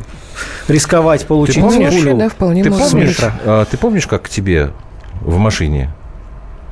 рисковать 0.69 1.27
получить 1.27 1.57
ты 1.57 1.61
помнишь, 1.63 1.95
пулю. 1.95 2.17
Да, 2.17 2.29
вполне 2.29 2.63
ты, 2.63 2.71
помнишь, 2.71 3.19
э, 3.45 3.65
ты 3.71 3.77
помнишь, 3.77 4.07
как 4.07 4.23
к 4.23 4.29
тебе 4.29 4.71
в 5.21 5.39
машине 5.39 5.91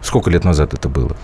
Сколько 0.04 0.28
лет 0.28 0.44
назад 0.44 0.74
это 0.74 0.90
было? 0.90 1.16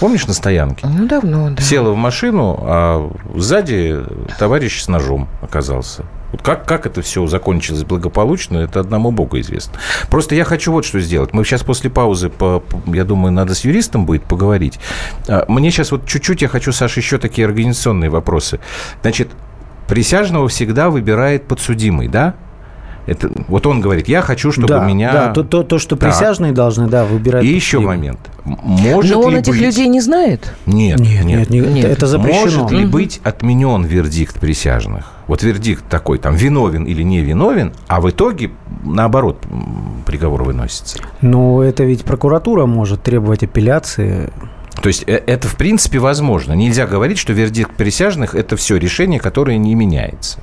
Помнишь 0.00 0.26
на 0.26 0.32
стоянке? 0.32 0.86
Ну, 0.86 1.06
давно, 1.06 1.50
да. 1.50 1.62
Села 1.62 1.90
в 1.90 1.96
машину, 1.96 2.58
а 2.62 3.12
сзади 3.36 4.00
товарищ 4.38 4.80
с 4.82 4.88
ножом 4.88 5.28
оказался. 5.42 6.04
Вот 6.32 6.40
как, 6.40 6.64
как 6.64 6.86
это 6.86 7.02
все 7.02 7.26
закончилось 7.26 7.84
благополучно, 7.84 8.56
это 8.56 8.80
одному 8.80 9.10
Богу 9.10 9.38
известно. 9.38 9.74
Просто 10.08 10.34
я 10.34 10.44
хочу 10.44 10.72
вот 10.72 10.86
что 10.86 10.98
сделать. 11.00 11.34
Мы 11.34 11.44
сейчас 11.44 11.62
после 11.62 11.90
паузы, 11.90 12.30
по, 12.30 12.64
я 12.86 13.04
думаю, 13.04 13.32
надо 13.32 13.54
с 13.54 13.66
юристом 13.66 14.06
будет 14.06 14.24
поговорить. 14.24 14.80
А, 15.28 15.44
мне 15.48 15.70
сейчас 15.70 15.92
вот 15.92 16.06
чуть-чуть, 16.06 16.40
я 16.40 16.48
хочу, 16.48 16.72
Саша, 16.72 17.00
еще 17.00 17.18
такие 17.18 17.46
организационные 17.46 18.08
вопросы. 18.08 18.60
Значит, 19.02 19.28
присяжного 19.88 20.48
всегда 20.48 20.88
выбирает 20.88 21.46
подсудимый, 21.46 22.08
да? 22.08 22.34
Это, 23.06 23.30
вот 23.48 23.66
он 23.66 23.80
говорит, 23.80 24.08
я 24.08 24.22
хочу, 24.22 24.52
чтобы 24.52 24.68
да, 24.68 24.84
меня... 24.84 25.12
Да, 25.12 25.32
то, 25.32 25.42
то, 25.42 25.62
то 25.64 25.78
что 25.78 25.96
так. 25.96 26.08
присяжные 26.08 26.52
должны, 26.52 26.86
да, 26.88 27.04
выбирать. 27.04 27.44
И 27.44 27.48
еще 27.48 27.80
момент. 27.80 28.18
Может 28.44 29.16
Но 29.16 29.22
он 29.22 29.32
ли 29.32 29.38
этих 29.40 29.52
быть... 29.52 29.62
людей 29.62 29.88
не 29.88 30.00
знает? 30.00 30.54
Нет, 30.66 31.00
нет, 31.00 31.24
нет, 31.24 31.50
нет, 31.50 31.66
нет. 31.68 31.84
это 31.84 32.06
запрещено. 32.06 32.62
Может 32.62 32.70
ли 32.70 32.84
быть 32.84 33.20
отменен 33.24 33.84
вердикт 33.84 34.38
присяжных? 34.38 35.10
Вот 35.26 35.42
вердикт 35.42 35.84
такой, 35.88 36.18
там, 36.18 36.34
виновен 36.34 36.84
или 36.84 37.02
не 37.02 37.20
виновен, 37.20 37.72
а 37.88 38.00
в 38.00 38.10
итоге, 38.10 38.50
наоборот, 38.84 39.38
приговор 40.06 40.44
выносится. 40.44 40.98
Ну, 41.22 41.60
это 41.60 41.84
ведь 41.84 42.04
прокуратура 42.04 42.66
может 42.66 43.02
требовать 43.02 43.42
апелляции. 43.42 44.30
То 44.82 44.88
есть 44.88 45.04
э, 45.06 45.22
это, 45.26 45.46
в 45.48 45.56
принципе, 45.56 46.00
возможно. 46.00 46.52
Нельзя 46.54 46.86
говорить, 46.86 47.16
что 47.16 47.32
вердикт 47.32 47.74
присяжных– 47.76 48.34
это 48.36 48.56
все 48.56 48.76
решение, 48.76 49.20
которое 49.20 49.56
не 49.56 49.74
меняется. 49.76 50.40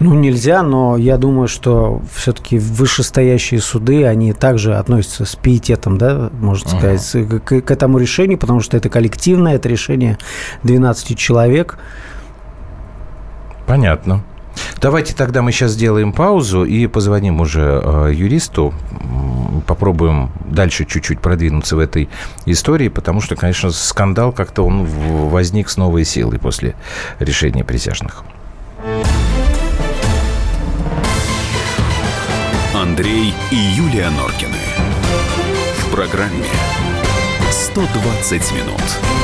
Ну, 0.00 0.14
нельзя, 0.14 0.62
но 0.62 0.96
я 0.96 1.18
думаю, 1.18 1.48
что 1.48 2.00
все-таки 2.14 2.58
вышестоящие 2.58 3.60
суды, 3.60 4.06
они 4.06 4.32
также 4.32 4.76
относятся 4.76 5.26
с 5.26 5.36
пиететом, 5.36 5.98
да, 5.98 6.30
можно 6.32 6.70
сказать, 6.70 7.00
uh-huh. 7.14 7.40
к, 7.40 7.60
к 7.60 7.70
этому 7.70 7.98
решению, 7.98 8.38
потому 8.38 8.60
что 8.60 8.76
это 8.76 8.88
коллективное, 8.88 9.56
это 9.56 9.68
решение 9.68 10.16
12 10.62 11.18
человек. 11.18 11.78
Понятно. 13.66 14.24
Давайте 14.80 15.14
тогда 15.14 15.42
мы 15.42 15.52
сейчас 15.52 15.72
сделаем 15.72 16.12
паузу 16.12 16.64
и 16.64 16.86
позвоним 16.86 17.40
уже 17.40 17.82
э, 17.82 18.12
юристу, 18.14 18.74
попробуем 19.66 20.30
дальше 20.44 20.84
чуть-чуть 20.84 21.20
продвинуться 21.20 21.76
в 21.76 21.78
этой 21.78 22.08
истории, 22.46 22.88
потому 22.88 23.20
что, 23.20 23.36
конечно, 23.36 23.70
скандал 23.70 24.32
как-то 24.32 24.64
он 24.64 24.84
возник 24.84 25.68
с 25.68 25.76
новой 25.76 26.04
силой 26.04 26.38
после 26.38 26.74
решения 27.18 27.64
присяжных. 27.64 28.24
Андрей 32.74 33.32
и 33.50 33.56
Юлия 33.56 34.10
Норкины. 34.10 34.58
В 35.78 35.90
программе 35.90 36.44
120 37.50 38.52
минут. 38.52 39.23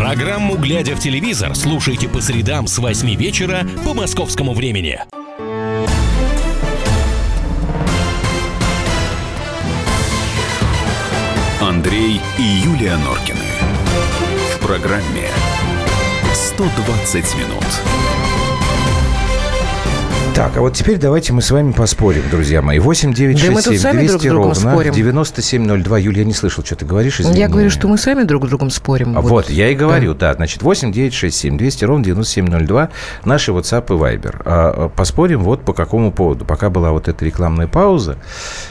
Программу 0.00 0.56
«Глядя 0.56 0.96
в 0.96 0.98
телевизор» 0.98 1.54
слушайте 1.54 2.08
по 2.08 2.22
средам 2.22 2.66
с 2.66 2.78
8 2.78 3.16
вечера 3.16 3.66
по 3.84 3.92
московскому 3.92 4.54
времени. 4.54 4.98
Андрей 11.60 12.18
и 12.38 12.42
Юлия 12.42 12.96
Норкины. 12.96 13.44
В 14.54 14.66
программе 14.66 15.28
120 16.32 17.34
минут. 17.36 18.09
Так, 20.40 20.56
а 20.56 20.62
вот 20.62 20.72
теперь 20.72 20.96
давайте 20.96 21.34
мы 21.34 21.42
с 21.42 21.50
вами 21.50 21.72
поспорим, 21.72 22.22
друзья 22.30 22.62
мои. 22.62 22.78
8 22.78 23.12
9 23.12 23.38
6 23.38 23.52
да 23.52 23.60
7 23.60 23.92
200 23.92 24.28
друг 24.28 24.46
ровно 24.46 24.54
спорим. 24.54 24.94
9702. 24.94 25.98
Юля, 25.98 26.20
я 26.20 26.24
не 26.24 26.32
слышал, 26.32 26.64
что 26.64 26.76
ты 26.76 26.86
говоришь, 26.86 27.20
извини. 27.20 27.38
Я 27.38 27.48
говорю, 27.48 27.68
что 27.68 27.88
мы 27.88 27.98
сами 27.98 28.22
друг 28.22 28.46
с 28.46 28.48
другом 28.48 28.70
спорим. 28.70 29.18
А 29.18 29.20
вот, 29.20 29.30
вот 29.30 29.50
я 29.50 29.68
и 29.68 29.74
говорю, 29.74 30.14
да. 30.14 30.30
да. 30.30 30.36
Значит, 30.36 30.62
8 30.62 30.92
9 30.92 31.12
6 31.12 31.36
7 31.36 31.58
200 31.58 31.84
ровно 31.84 32.04
9702. 32.06 32.88
Наши 33.26 33.50
WhatsApp 33.50 33.84
и 33.88 33.98
Viber. 33.98 34.40
А, 34.46 34.84
а, 34.86 34.88
поспорим 34.88 35.42
вот 35.42 35.62
по 35.62 35.74
какому 35.74 36.10
поводу. 36.10 36.46
Пока 36.46 36.70
была 36.70 36.92
вот 36.92 37.08
эта 37.08 37.22
рекламная 37.22 37.66
пауза, 37.66 38.16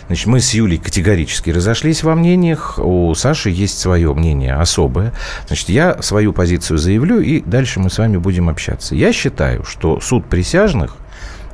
значит, 0.08 0.26
мы 0.26 0.40
с 0.40 0.52
Юлей 0.56 0.80
категорически 0.80 1.52
разошлись 1.52 2.02
во 2.02 2.16
мнениях. 2.16 2.80
У 2.80 3.14
Саши 3.14 3.52
есть 3.52 3.78
свое 3.78 4.12
мнение 4.16 4.56
особое. 4.56 5.14
Значит, 5.46 5.70
я 5.70 6.02
свою 6.02 6.34
позицию 6.34 6.80
заявлю, 6.80 7.20
и 7.20 7.42
дальше 7.42 7.80
мы 7.80 7.92
с 7.92 8.00
вами 8.00 8.18
будем 8.18 8.50
общаться. 8.50 8.96
Я 8.96 9.14
считаю, 9.14 9.64
что 9.66 10.00
суд 10.02 10.26
присяжных– 10.26 10.98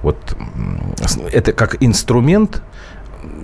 вот 0.06 0.38
это 1.32 1.52
как 1.52 1.84
инструмент, 1.84 2.62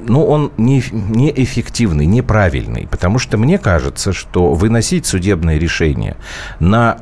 ну, 0.08 0.24
он 0.24 0.52
не, 0.58 0.84
неэффективный, 0.92 2.06
неправильный, 2.06 2.88
потому 2.88 3.18
что 3.18 3.38
мне 3.38 3.58
кажется, 3.58 4.14
что 4.14 4.54
выносить 4.54 5.08
судебное 5.08 5.58
решение 5.58 6.18
на 6.60 7.00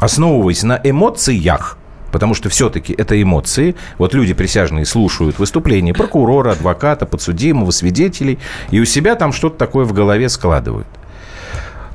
основываясь 0.00 0.64
на 0.64 0.80
эмоциях, 0.82 1.78
потому 2.10 2.34
что 2.34 2.48
все-таки 2.48 2.92
это 2.92 3.20
эмоции. 3.22 3.76
Вот 3.98 4.12
люди 4.12 4.34
присяжные 4.34 4.86
слушают 4.86 5.38
выступления 5.38 5.94
прокурора, 5.94 6.50
адвоката, 6.50 7.06
подсудимого, 7.06 7.70
свидетелей, 7.70 8.40
и 8.72 8.80
у 8.80 8.84
себя 8.84 9.14
там 9.14 9.32
что-то 9.32 9.56
такое 9.56 9.84
в 9.84 9.92
голове 9.92 10.28
складывают. 10.28 10.88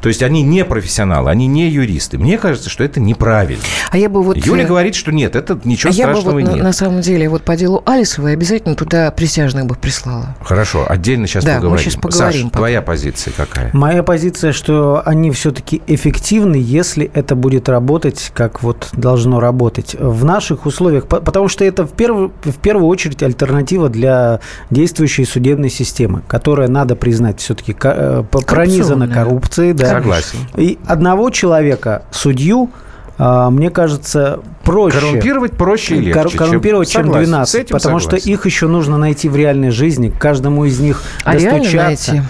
То 0.02 0.10
есть 0.10 0.24
они 0.24 0.42
не 0.42 0.66
профессионалы, 0.66 1.30
они 1.30 1.48
не 1.48 1.70
юристы. 1.70 2.18
Мне 2.18 2.38
кажется, 2.38 2.70
что 2.70 2.84
это 2.84 3.00
неправильно. 3.00 3.64
А 3.92 3.98
я 3.98 4.10
бы 4.10 4.24
вот... 4.24 4.38
Юля 4.38 4.64
э, 4.64 4.68
говорит, 4.68 4.96
что 4.96 5.12
нет, 5.12 5.36
это 5.36 5.60
ничего 5.64 5.90
а 5.90 5.94
страшного 5.94 6.18
я 6.18 6.24
бы 6.24 6.42
вот 6.42 6.50
нет. 6.56 6.58
На, 6.58 6.64
на 6.66 6.74
самом 6.74 7.02
деле, 7.02 7.30
вот 7.30 7.44
по 7.44 7.56
делу 7.56 7.84
Алисовой 7.86 8.34
обязательно 8.34 8.76
туда 8.76 9.12
присяжных 9.12 9.66
бы 9.66 9.76
прислала. 9.76 10.36
Хорошо, 10.42 10.86
отдельно 10.88 11.28
сейчас 11.28 11.44
да, 11.44 11.56
поговорим. 11.56 11.86
Мы 11.86 11.92
сейчас 11.92 12.02
поговорим. 12.02 12.44
Саш, 12.44 12.52
твоя 12.52 12.82
позиция 12.82 13.34
какая? 13.36 13.70
Моя 13.74 14.04
позиция, 14.04 14.52
что 14.52 15.02
они 15.06 15.32
все-таки 15.32 15.82
эффективны, 15.88 16.56
если 16.56 17.10
это 17.14 17.36
будет 17.36 17.70
работать, 17.70 18.32
как 18.34 18.64
вот 18.64 18.90
должно 18.94 19.40
работать 19.40 19.96
в 19.98 20.26
наших 20.26 20.66
условиях, 20.66 21.08
потому 21.08 21.48
что 21.48 21.64
это 21.66 21.86
в 21.86 21.94
первую, 21.94 22.32
в 22.44 22.56
первую 22.56 22.88
очередь 22.88 23.24
альтернатива 23.24 23.90
для 23.90 24.40
действующей 24.70 25.26
судебной 25.26 25.70
системы, 25.70 26.22
которая, 26.28 26.68
надо 26.68 26.96
признать, 26.96 27.40
все-таки 27.40 27.76
э, 27.82 28.24
пронизана 28.30 29.08
коррупцией. 29.08 29.74
Да. 29.74 29.87
Согласен. 29.90 30.40
И 30.56 30.78
одного 30.86 31.30
человека, 31.30 32.04
судью, 32.12 32.70
а, 33.18 33.50
мне 33.50 33.70
кажется, 33.70 34.40
проще. 34.64 35.00
Коррумпировать 35.00 35.52
проще 35.54 35.96
и 35.96 36.00
легче. 36.00 36.22
Кор- 36.22 36.32
коррумпировать, 36.32 36.90
чем, 36.90 37.04
чем 37.06 37.14
12. 37.14 37.70
Потому 37.70 38.00
согласен. 38.00 38.20
что 38.20 38.30
их 38.32 38.46
еще 38.46 38.68
нужно 38.68 38.98
найти 38.98 39.30
в 39.30 39.36
реальной 39.36 39.72
жизни. 39.72 40.10
Каждому 40.10 40.66
из 40.66 40.80
них 40.80 41.02
а 41.24 41.34
достучаться. 41.34 41.72
Реально 41.72 41.88
найти? 41.88 42.24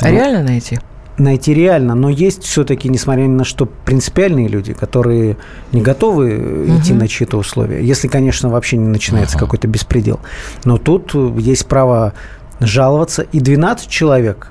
А 0.00 0.08
ну, 0.08 0.10
реально 0.10 0.42
найти? 0.42 0.78
найти 1.18 1.54
реально, 1.54 1.94
но 1.94 2.08
есть 2.08 2.42
все-таки, 2.42 2.88
несмотря 2.88 3.22
ни 3.22 3.28
на 3.28 3.44
что, 3.44 3.66
принципиальные 3.66 4.48
люди, 4.48 4.72
которые 4.72 5.36
не 5.70 5.80
готовы 5.80 6.36
угу. 6.36 6.78
идти 6.78 6.92
на 6.94 7.08
чьи-то 7.08 7.36
условия, 7.36 7.84
если, 7.84 8.08
конечно, 8.08 8.48
вообще 8.48 8.76
не 8.76 8.88
начинается 8.88 9.36
угу. 9.36 9.44
какой-то 9.44 9.68
беспредел. 9.68 10.20
Но 10.64 10.78
тут 10.78 11.14
есть 11.38 11.66
право 11.66 12.14
жаловаться, 12.60 13.22
и 13.22 13.40
12 13.40 13.88
человек 13.88 14.48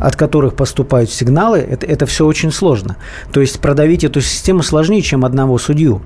от 0.00 0.16
которых 0.16 0.54
поступают 0.54 1.10
сигналы, 1.10 1.58
это, 1.58 1.86
это 1.86 2.06
все 2.06 2.26
очень 2.26 2.52
сложно. 2.52 2.96
То 3.32 3.40
есть 3.40 3.60
продавить 3.60 4.04
эту 4.04 4.20
систему 4.20 4.62
сложнее, 4.62 5.02
чем 5.02 5.24
одного 5.24 5.58
судью. 5.58 6.02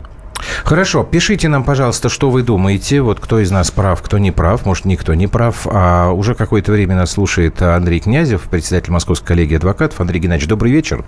Хорошо, 0.64 1.02
пишите 1.02 1.48
нам, 1.48 1.64
пожалуйста, 1.64 2.08
что 2.08 2.30
вы 2.30 2.42
думаете, 2.42 3.00
вот 3.00 3.20
кто 3.20 3.40
из 3.40 3.50
нас 3.50 3.70
прав, 3.70 4.00
кто 4.02 4.18
не 4.18 4.30
прав, 4.30 4.64
может, 4.66 4.84
никто 4.84 5.14
не 5.14 5.26
прав. 5.26 5.66
А 5.70 6.10
уже 6.12 6.34
какое-то 6.34 6.72
время 6.72 6.94
нас 6.96 7.12
слушает 7.12 7.60
Андрей 7.60 8.00
Князев, 8.00 8.42
председатель 8.42 8.92
Московской 8.92 9.28
коллегии 9.28 9.56
адвокатов. 9.56 10.00
Андрей 10.00 10.20
Геннадьевич, 10.20 10.48
добрый 10.48 10.72
вечер. 10.72 11.04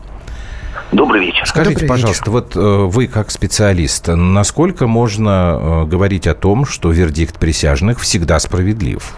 Добрый 0.92 1.26
вечер. 1.26 1.46
Скажите, 1.46 1.74
Добрый 1.74 1.88
пожалуйста, 1.88 2.24
вечер. 2.24 2.32
вот 2.32 2.56
э, 2.56 2.60
вы 2.60 3.06
как 3.06 3.30
специалист, 3.30 4.08
насколько 4.08 4.88
можно 4.88 5.58
э, 5.60 5.84
говорить 5.84 6.26
о 6.26 6.34
том, 6.34 6.66
что 6.66 6.90
вердикт 6.90 7.38
присяжных 7.38 8.00
всегда 8.00 8.40
справедлив? 8.40 9.14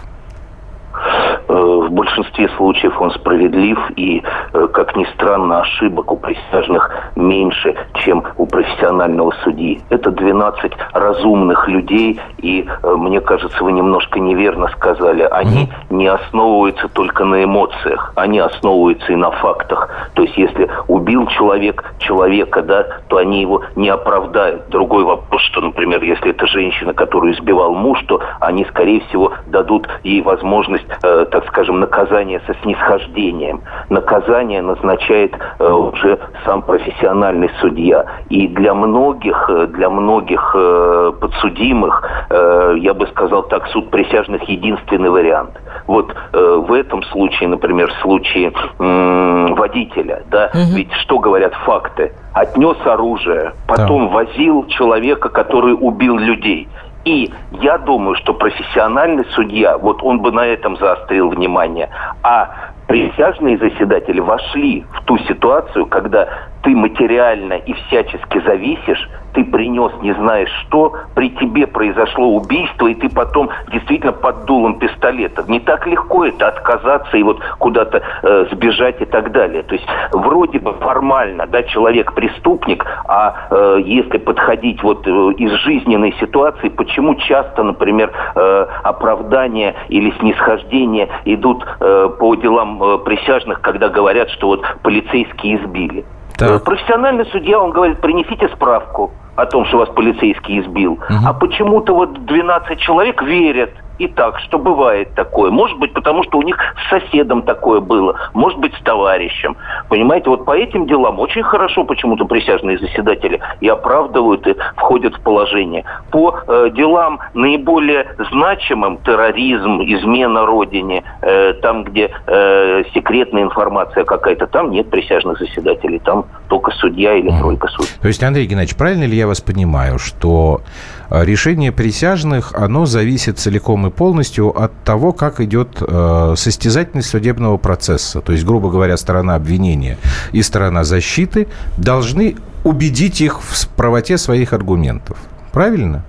В 2.13 2.15
большинстве 2.15 2.49
случаев 2.57 3.01
он 3.01 3.11
справедлив, 3.11 3.79
и, 3.95 4.21
э, 4.53 4.67
как 4.71 4.95
ни 4.95 5.03
странно, 5.15 5.61
ошибок 5.61 6.11
у 6.11 6.17
присяжных 6.17 6.91
меньше, 7.15 7.75
чем 7.95 8.23
у 8.37 8.45
профессионального 8.45 9.33
судьи. 9.43 9.81
Это 9.89 10.11
12 10.11 10.73
разумных 10.93 11.67
людей, 11.67 12.19
и, 12.37 12.65
э, 12.67 12.95
мне 12.95 13.19
кажется, 13.19 13.63
вы 13.63 13.71
немножко 13.71 14.19
неверно 14.19 14.67
сказали, 14.69 15.23
они 15.23 15.63
угу. 15.63 15.95
не 15.95 16.07
основываются 16.07 16.87
только 16.87 17.25
на 17.25 17.43
эмоциях, 17.43 18.13
они 18.15 18.39
основываются 18.39 19.11
и 19.11 19.15
на 19.15 19.31
фактах. 19.31 19.89
То 20.13 20.23
есть, 20.23 20.37
если 20.37 20.69
убил 20.87 21.27
человек 21.27 21.83
человека, 21.99 22.61
да, 22.61 22.85
то 23.07 23.17
они 23.17 23.41
его 23.41 23.63
не 23.75 23.89
оправдают. 23.89 24.69
Другой 24.69 25.03
вопрос, 25.03 25.41
что, 25.43 25.61
например, 25.61 26.03
если 26.03 26.29
это 26.29 26.45
женщина, 26.47 26.93
которую 26.93 27.33
избивал 27.33 27.73
муж, 27.73 28.03
то 28.07 28.21
они, 28.39 28.65
скорее 28.65 29.01
всего, 29.07 29.33
дадут 29.47 29.87
ей 30.03 30.21
возможность, 30.21 30.85
э, 31.03 31.25
так 31.31 31.47
скажем, 31.47 31.79
наказание 32.03 32.41
со 32.45 32.53
снисхождением. 32.63 33.61
Наказание 33.89 34.61
назначает 34.61 35.33
э, 35.59 35.71
уже 35.71 36.19
сам 36.45 36.61
профессиональный 36.61 37.49
судья. 37.61 38.05
И 38.29 38.47
для 38.47 38.73
многих, 38.73 39.49
э, 39.49 39.67
для 39.67 39.89
многих 39.89 40.55
э, 40.55 41.13
подсудимых, 41.19 42.03
э, 42.29 42.75
я 42.79 42.93
бы 42.93 43.07
сказал 43.07 43.43
так, 43.43 43.67
суд 43.67 43.89
присяжных 43.89 44.43
единственный 44.43 45.09
вариант. 45.09 45.51
Вот 45.87 46.13
в 46.33 46.73
этом 46.73 47.03
случае, 47.03 47.49
например, 47.49 47.91
в 47.91 48.01
случае 48.01 48.53
водителя, 48.79 50.23
да, 50.31 50.49
угу. 50.53 50.75
ведь 50.75 50.91
что 50.93 51.19
говорят 51.19 51.53
факты? 51.65 52.13
Отнес 52.33 52.77
оружие, 52.85 53.53
потом 53.67 54.07
да. 54.07 54.13
возил 54.13 54.65
человека, 54.67 55.29
который 55.29 55.75
убил 55.79 56.17
людей. 56.17 56.67
И 57.05 57.31
я 57.51 57.77
думаю, 57.77 58.15
что 58.15 58.33
профессиональный 58.33 59.25
судья, 59.31 59.77
вот 59.77 60.01
он 60.01 60.19
бы 60.19 60.31
на 60.31 60.45
этом 60.45 60.77
заострил 60.77 61.29
внимание, 61.29 61.89
а 62.23 62.71
присяжные 62.87 63.57
заседатели 63.57 64.19
вошли 64.19 64.85
в 64.93 65.03
ту 65.05 65.17
ситуацию, 65.19 65.85
когда 65.85 66.27
ты 66.63 66.75
материально 66.75 67.53
и 67.53 67.73
всячески 67.73 68.39
зависишь, 68.45 69.09
ты 69.33 69.43
принес 69.43 69.91
не 70.01 70.13
знаешь 70.13 70.49
что, 70.61 70.93
при 71.15 71.29
тебе 71.31 71.67
произошло 71.67 72.35
убийство, 72.35 72.87
и 72.87 72.93
ты 72.93 73.09
потом 73.09 73.49
действительно 73.71 74.13
под 74.13 74.45
дулом 74.45 74.79
пистолета. 74.79 75.43
Не 75.47 75.59
так 75.59 75.85
легко 75.87 76.25
это 76.25 76.47
отказаться 76.47 77.17
и 77.17 77.23
вот 77.23 77.41
куда-то 77.59 78.01
э, 78.21 78.45
сбежать 78.51 79.01
и 79.01 79.05
так 79.05 79.31
далее. 79.31 79.63
То 79.63 79.75
есть 79.75 79.85
вроде 80.11 80.59
бы 80.59 80.73
формально, 80.73 81.47
да, 81.47 81.63
человек 81.63 82.13
преступник, 82.13 82.85
а 83.07 83.47
э, 83.49 83.81
если 83.83 84.17
подходить 84.17 84.81
вот 84.83 85.05
э, 85.05 85.09
из 85.37 85.51
жизненной 85.63 86.13
ситуации, 86.19 86.69
почему 86.69 87.15
часто, 87.15 87.63
например, 87.63 88.11
э, 88.35 88.65
оправдания 88.83 89.75
или 89.89 90.11
снисхождения 90.19 91.09
идут 91.25 91.65
э, 91.79 92.09
по 92.19 92.35
делам 92.35 92.81
э, 92.81 92.97
присяжных, 92.99 93.61
когда 93.61 93.89
говорят, 93.89 94.29
что 94.29 94.47
вот 94.47 94.63
полицейские 94.83 95.57
избили. 95.57 96.05
Так. 96.47 96.63
Профессиональный 96.63 97.25
судья, 97.27 97.59
он 97.59 97.71
говорит, 97.71 97.99
принесите 97.99 98.47
справку 98.49 99.11
о 99.35 99.45
том, 99.45 99.65
что 99.65 99.79
вас 99.79 99.89
полицейский 99.89 100.61
избил. 100.61 100.93
Угу. 100.93 101.19
А 101.25 101.33
почему-то 101.33 101.95
вот 101.95 102.25
12 102.25 102.79
человек 102.79 103.21
верят 103.23 103.71
и 103.99 104.07
так, 104.07 104.39
что 104.39 104.57
бывает 104.57 105.13
такое. 105.15 105.51
Может 105.51 105.77
быть, 105.79 105.93
потому 105.93 106.23
что 106.23 106.37
у 106.37 106.41
них 106.41 106.57
с 106.85 106.89
соседом 106.89 107.43
такое 107.43 107.79
было, 107.79 108.15
может 108.33 108.59
быть, 108.59 108.73
с 108.75 108.83
товарищем. 108.83 109.55
Понимаете, 109.89 110.29
вот 110.29 110.45
по 110.45 110.57
этим 110.57 110.87
делам 110.87 111.19
очень 111.19 111.43
хорошо 111.43 111.83
почему-то 111.83 112.25
присяжные 112.25 112.77
заседатели 112.79 113.39
и 113.61 113.67
оправдывают, 113.67 114.47
и 114.47 114.55
входят 114.75 115.15
в 115.15 115.21
положение. 115.21 115.83
По 116.11 116.39
э, 116.47 116.69
делам 116.75 117.19
наиболее 117.33 118.07
значимым, 118.31 118.97
терроризм, 118.97 119.81
измена 119.81 120.45
родине, 120.45 121.03
э, 121.21 121.53
там, 121.61 121.83
где 121.83 122.09
э, 122.27 122.83
секретная 122.93 123.43
информация 123.43 124.03
какая-то, 124.05 124.47
там 124.47 124.71
нет 124.71 124.89
присяжных 124.89 125.37
заседателей, 125.39 125.99
там 125.99 126.25
только 126.49 126.71
судья 126.71 127.15
или 127.15 127.29
тройка 127.29 127.67
суд. 127.67 127.87
То 128.01 128.07
есть, 128.07 128.23
Андрей 128.23 128.45
Геннадьевич, 128.45 128.75
правильно 128.75 129.03
ли 129.03 129.15
я 129.15 129.27
вас 129.27 129.41
понимаю, 129.41 129.99
что 129.99 130.61
э, 131.09 131.23
решение 131.23 131.71
присяжных, 131.71 132.53
оно 132.53 132.85
зависит 132.85 133.37
целиком 133.39 133.82
и 133.87 133.89
полностью 133.89 134.49
от 134.49 134.71
того, 134.83 135.11
как 135.11 135.39
идет 135.39 135.81
э, 135.81 136.33
состязательность 136.35 137.09
судебного 137.09 137.57
процесса. 137.57 138.21
То 138.21 138.31
есть, 138.31 138.45
грубо 138.45 138.69
говоря, 138.69 138.97
сторона 138.97 139.35
обвинения 139.35 139.97
и 140.31 140.41
сторона 140.41 140.83
защиты 140.83 141.47
должны 141.77 142.35
убедить 142.63 143.21
их 143.21 143.41
в 143.41 143.67
правоте 143.75 144.17
своих 144.17 144.53
аргументов. 144.53 145.17
Правильно? 145.51 146.03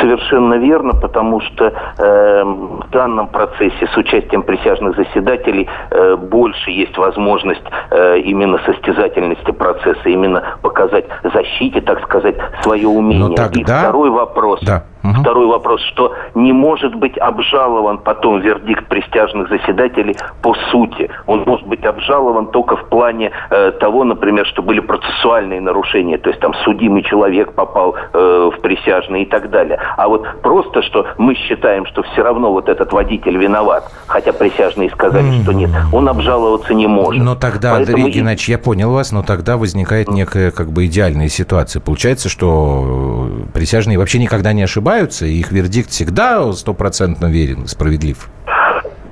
Совершенно 0.00 0.54
верно, 0.54 0.94
потому 0.94 1.40
что 1.42 1.66
э, 1.66 2.44
в 2.44 2.90
данном 2.90 3.28
процессе 3.28 3.86
с 3.92 3.96
участием 3.96 4.42
присяжных 4.42 4.96
заседателей 4.96 5.68
э, 5.90 6.16
больше 6.16 6.70
есть 6.70 6.96
возможность 6.96 7.62
э, 7.90 8.18
именно 8.20 8.58
состязательности 8.64 9.50
процесса, 9.50 10.08
именно 10.08 10.42
показать 10.62 11.04
защите, 11.22 11.82
так 11.82 12.02
сказать, 12.04 12.36
свое 12.62 12.88
умение. 12.88 13.36
тогда... 13.36 13.60
И 13.60 13.64
второй 13.64 14.10
вопрос. 14.10 14.60
Да. 14.62 14.84
Угу. 15.06 15.20
Второй 15.20 15.46
вопрос, 15.46 15.80
что 15.92 16.14
не 16.34 16.52
может 16.52 16.94
быть 16.94 17.16
обжалован 17.18 17.98
потом 17.98 18.40
вердикт 18.40 18.86
присяжных 18.88 19.48
заседателей 19.48 20.16
по 20.42 20.54
сути. 20.70 21.10
Он 21.26 21.44
может 21.46 21.66
быть 21.66 21.84
обжалован 21.84 22.48
только 22.48 22.76
в 22.76 22.88
плане 22.88 23.30
э, 23.50 23.72
того, 23.72 24.04
например, 24.04 24.46
что 24.46 24.62
были 24.62 24.80
процессуальные 24.80 25.60
нарушения, 25.60 26.18
то 26.18 26.30
есть 26.30 26.40
там 26.40 26.54
судимый 26.64 27.02
человек 27.02 27.52
попал 27.52 27.94
э, 28.12 28.50
в 28.52 28.60
присяжные 28.60 29.24
и 29.24 29.26
так 29.26 29.50
далее. 29.50 29.78
А 29.96 30.08
вот 30.08 30.26
просто, 30.42 30.82
что 30.82 31.06
мы 31.18 31.34
считаем, 31.34 31.86
что 31.86 32.02
все 32.02 32.22
равно 32.22 32.52
вот 32.52 32.68
этот 32.68 32.92
водитель 32.92 33.36
виноват, 33.36 33.90
хотя 34.06 34.32
присяжные 34.32 34.90
сказали, 34.90 35.42
что 35.42 35.52
нет, 35.52 35.70
он 35.92 36.08
обжаловаться 36.08 36.74
не 36.74 36.86
может. 36.86 37.22
Но 37.22 37.34
тогда, 37.34 37.74
Поэтому... 37.74 37.98
Андрей 37.98 38.12
Геннадьевич, 38.12 38.48
я 38.48 38.58
понял 38.58 38.92
вас, 38.92 39.12
но 39.12 39.22
тогда 39.22 39.56
возникает 39.56 40.08
некая 40.08 40.50
как 40.50 40.68
бы 40.68 40.86
идеальная 40.86 41.28
ситуация. 41.28 41.80
Получается, 41.80 42.28
что 42.28 43.28
э, 43.28 43.52
присяжные 43.52 43.98
вообще 43.98 44.18
никогда 44.18 44.52
не 44.52 44.62
ошибаются, 44.62 44.95
и 45.26 45.40
их 45.40 45.52
вердикт 45.52 45.90
всегда 45.90 46.52
стопроцентно 46.52 47.26
верен 47.26 47.66
справедлив. 47.66 48.28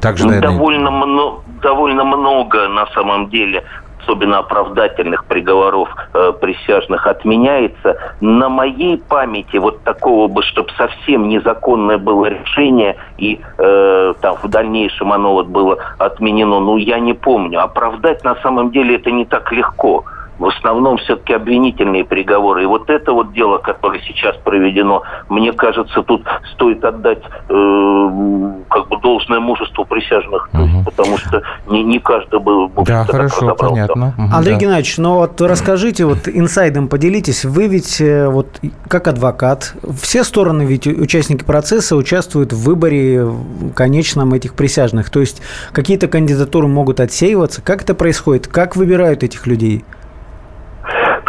Также, 0.01 0.27
наверное... 0.27 0.51
довольно, 0.51 0.91
много, 0.91 1.43
довольно 1.63 2.05
много 2.05 2.69
на 2.69 2.87
самом 2.89 3.31
деле 3.31 3.65
особенно 4.05 4.39
оправдательных 4.39 5.25
приговоров 5.25 5.89
э, 6.13 6.33
присяжных, 6.41 7.07
отменяется. 7.07 7.97
На 8.21 8.49
моей 8.49 8.99
памяти 8.99 9.57
вот 9.57 9.83
такого 9.83 10.29
бы, 10.29 10.43
чтобы 10.43 10.69
совсем 10.77 11.29
незаконное 11.29 11.99
было 11.99 12.27
решение, 12.27 12.97
и 13.19 13.41
э, 13.59 14.15
там 14.21 14.37
в 14.43 14.49
дальнейшем 14.49 15.13
оно 15.13 15.33
вот 15.33 15.47
было 15.47 15.79
отменено, 15.99 16.61
ну 16.61 16.77
я 16.77 16.99
не 16.99 17.15
помню. 17.15 17.63
Оправдать 17.63 18.25
на 18.25 18.37
самом 18.37 18.71
деле 18.71 18.97
это 18.97 19.11
не 19.11 19.25
так 19.25 19.51
легко 19.53 20.05
в 20.39 20.47
основном 20.47 20.99
все-таки 20.99 21.33
обвинительные 21.33 22.05
приговоры. 22.05 22.65
И 22.65 22.67
вот 22.67 22.91
это 22.91 23.13
вот 23.13 23.33
дело, 23.33 23.59
которое 23.59 24.01
сейчас 24.01 24.37
проведено, 24.37 25.03
мне 25.29 25.53
кажется, 25.53 26.03
тут 26.03 26.23
стоит 26.55 26.85
отдать 26.85 27.23
э, 27.49 28.53
как 28.69 28.89
бы 28.89 28.99
должное 29.01 29.41
мужеству 29.41 29.85
присяжных, 29.85 30.49
угу. 30.53 30.63
есть, 30.63 30.85
потому 30.85 31.19
что 31.19 31.43
не, 31.69 31.85
не 31.85 31.99
каждый 32.01 32.41
был... 32.41 32.71
Да, 32.85 33.05
хорошо, 33.05 33.55
понятно. 33.55 34.15
Угу, 34.19 34.35
Андрей 34.35 34.55
да. 34.55 34.61
Геннадьевич, 34.61 34.99
ну 34.99 35.15
вот 35.15 35.41
расскажите, 35.41 36.05
вот 36.05 36.27
инсайдом 36.27 36.89
поделитесь, 36.89 37.45
вы 37.45 37.69
ведь 37.69 38.01
э, 38.01 38.29
вот 38.29 38.61
как 38.89 39.09
адвокат, 39.09 39.75
все 40.01 40.25
стороны 40.25 40.63
ведь 40.63 40.87
участники 40.87 41.45
процесса 41.45 41.97
участвуют 41.97 42.53
в 42.53 42.65
выборе 42.65 43.27
конечном 43.75 44.35
этих 44.35 44.55
присяжных, 44.55 45.11
то 45.11 45.21
есть 45.21 45.43
какие-то 45.73 46.09
кандидатуры 46.09 46.67
могут 46.67 47.01
отсеиваться, 47.01 47.63
как 47.63 47.83
это 47.83 47.95
происходит, 47.95 48.47
как 48.49 48.77
выбирают 48.77 49.23
этих 49.23 49.47
людей? 49.47 49.85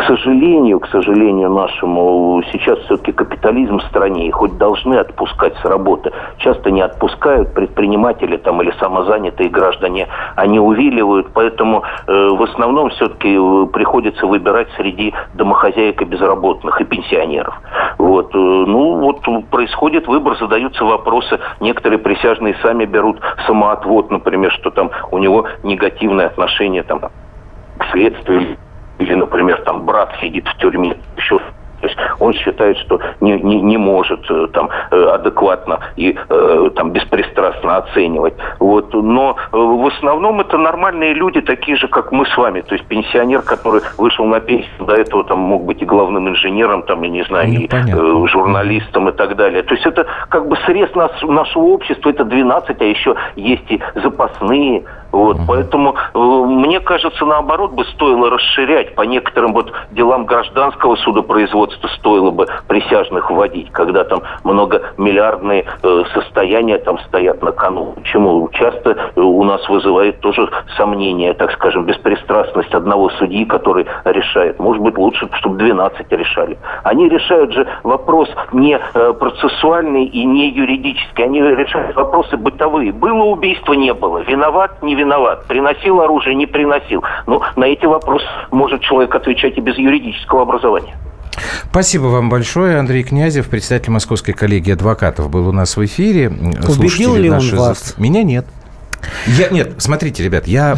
Сожалению, 0.04 0.80
к 0.80 0.88
сожалению 0.88 1.50
нашему, 1.50 2.42
сейчас 2.52 2.80
все-таки 2.80 3.12
капитализм 3.12 3.78
в 3.78 3.84
стране, 3.84 4.28
и 4.28 4.32
хоть 4.32 4.58
должны 4.58 4.96
отпускать 4.96 5.56
с 5.58 5.66
работы, 5.66 6.12
часто 6.38 6.72
не 6.72 6.82
отпускают 6.82 7.54
предприниматели 7.54 8.38
там 8.38 8.62
или 8.62 8.74
самозанятые 8.80 9.50
граждане, 9.50 10.08
они 10.36 10.60
увиливают, 10.60 11.28
поэтому 11.34 11.84
э, 12.08 12.12
в 12.12 12.44
основном 12.44 12.90
все-таки 12.90 13.38
э, 13.38 13.66
приходится 13.68 14.26
выбирать 14.26 14.68
среди 14.76 15.14
домохозяек 15.34 16.02
и 16.02 16.06
безработных, 16.06 16.82
и 16.82 16.84
пенсионеров. 16.84 17.56
Вот, 17.98 18.34
э, 18.34 18.38
ну, 18.38 19.00
вот 19.00 19.22
происходит 19.50 20.08
выбор, 20.08 20.38
задаются 20.38 20.84
вопросы, 20.84 21.40
некоторые 21.60 22.00
присяжные 22.00 22.56
сами 22.62 22.86
берут 22.86 23.20
самоотвод, 23.48 24.12
например, 24.12 24.52
что 24.52 24.72
там 24.72 24.92
у 25.12 25.20
него 25.20 25.46
негативное 25.64 26.28
отношение 26.28 26.84
там, 26.84 27.00
к 27.00 27.86
следствию 27.92 28.58
или, 29.00 29.14
например, 29.14 29.62
там 29.66 29.86
брат 29.86 30.16
сидит 30.22 30.48
в 30.48 30.58
тюрьме, 30.58 30.98
еще 31.18 31.40
то 31.86 31.88
есть 31.88 32.00
он 32.20 32.34
считает, 32.34 32.78
что 32.78 33.00
не, 33.22 33.40
не, 33.42 33.62
не 33.62 33.78
может 33.78 34.20
э, 34.30 34.48
там 34.54 34.70
э, 34.92 35.06
адекватно 35.06 35.80
и 35.96 36.18
э, 36.30 36.70
там 36.76 36.92
беспристрастно 36.92 37.78
оценивать. 37.78 38.34
Вот. 38.60 38.94
Но 38.94 39.36
в 39.52 39.88
основном 39.88 40.40
это 40.42 40.58
нормальные 40.58 41.14
люди, 41.14 41.42
такие 41.42 41.78
же, 41.78 41.88
как 41.88 42.12
мы 42.12 42.26
с 42.26 42.38
вами. 42.38 42.62
То 42.62 42.74
есть 42.76 42.88
пенсионер, 42.88 43.42
который 43.42 43.82
вышел 43.98 44.26
на 44.26 44.40
пенсию, 44.40 44.72
до 44.80 44.94
этого 44.94 45.24
там 45.26 45.40
мог 45.40 45.66
быть 45.66 45.82
и 45.82 45.86
главным 45.86 46.28
инженером, 46.30 46.84
там, 46.84 47.04
я 47.04 47.10
не 47.10 47.24
знаю, 47.24 47.50
ну, 47.50 47.60
и 47.60 47.68
э, 47.68 48.28
журналистом 48.28 49.10
и 49.10 49.12
так 49.12 49.36
далее. 49.36 49.62
То 49.64 49.76
есть 49.76 49.86
это 49.86 50.08
как 50.30 50.48
бы 50.48 50.58
срез 50.66 50.94
нас, 50.96 51.12
нашего 51.22 51.66
общества, 51.66 52.10
это 52.10 52.26
12, 52.26 52.82
а 52.82 52.86
еще 52.86 53.16
есть 53.36 53.70
и 53.70 53.80
запасные 53.96 54.84
вот, 55.16 55.38
угу. 55.38 55.46
Поэтому 55.48 55.96
э, 56.14 56.20
мне 56.20 56.82
кажется, 56.82 57.26
наоборот 57.26 57.72
бы 57.72 57.86
стоило 57.86 58.30
расширять 58.30 58.96
по 58.96 59.04
некоторым 59.04 59.54
вот 59.54 59.72
делам 59.92 60.26
гражданского 60.26 60.98
судопроизводства 60.98 61.88
стоило 62.00 62.32
бы 62.32 62.48
присяжных 62.68 63.32
вводить, 63.32 63.72
когда 63.72 64.04
там 64.04 64.24
многомиллиардные 64.44 65.66
э, 65.84 66.04
состояния 66.14 66.80
там 66.80 67.00
стоят 67.00 67.42
на 67.42 67.54
кону. 67.54 67.94
Почему? 67.96 68.50
Часто 68.52 68.92
э, 69.16 69.22
у 69.22 69.44
нас 69.44 69.68
вызывает 69.70 70.20
тоже 70.20 70.50
сомнение, 70.76 71.34
так 71.34 71.54
скажем, 71.54 71.86
беспристрастность 71.86 72.74
одного 72.74 73.10
судьи, 73.12 73.46
который 73.46 73.86
решает. 74.04 74.60
Может 74.60 74.84
быть, 74.84 74.98
лучше, 74.98 75.30
чтобы 75.36 75.58
12 75.60 76.12
решали. 76.12 76.58
Они 76.84 77.08
решают 77.08 77.54
же 77.54 77.66
вопрос 77.84 78.28
не 78.52 78.78
э, 78.78 79.14
процессуальный 79.14 80.04
и 80.04 80.26
не 80.26 80.50
юридический. 80.50 81.24
Они 81.24 81.42
решают 81.42 81.96
вопросы 81.96 82.36
бытовые. 82.36 82.92
Было 82.92 83.24
убийство, 83.24 83.72
не 83.72 83.94
было. 83.94 84.18
Виноват, 84.20 84.84
не 84.84 84.94
виноват, 84.94 85.05
приносил 85.48 86.02
оружие, 86.02 86.36
не 86.36 86.46
приносил. 86.46 87.04
Ну, 87.28 87.42
на 87.56 87.66
эти 87.66 87.86
вопросы 87.86 88.26
может 88.52 88.82
человек 88.82 89.14
отвечать 89.16 89.58
и 89.58 89.62
без 89.62 89.78
юридического 89.78 90.44
образования. 90.44 90.96
Спасибо 91.70 92.04
вам 92.04 92.30
большое. 92.30 92.78
Андрей 92.78 93.04
Князев, 93.04 93.50
председатель 93.50 93.92
Московской 93.92 94.34
коллегии 94.34 94.72
адвокатов, 94.72 95.30
был 95.30 95.48
у 95.48 95.52
нас 95.52 95.76
в 95.76 95.86
эфире. 95.86 96.30
Убедил 96.30 97.16
ли 97.16 97.30
он 97.30 97.56
вас? 97.56 97.96
Меня 97.98 98.24
нет. 98.24 98.46
Я, 99.28 99.50
нет, 99.50 99.76
смотрите, 99.78 100.24
ребят, 100.24 100.48
я, 100.48 100.78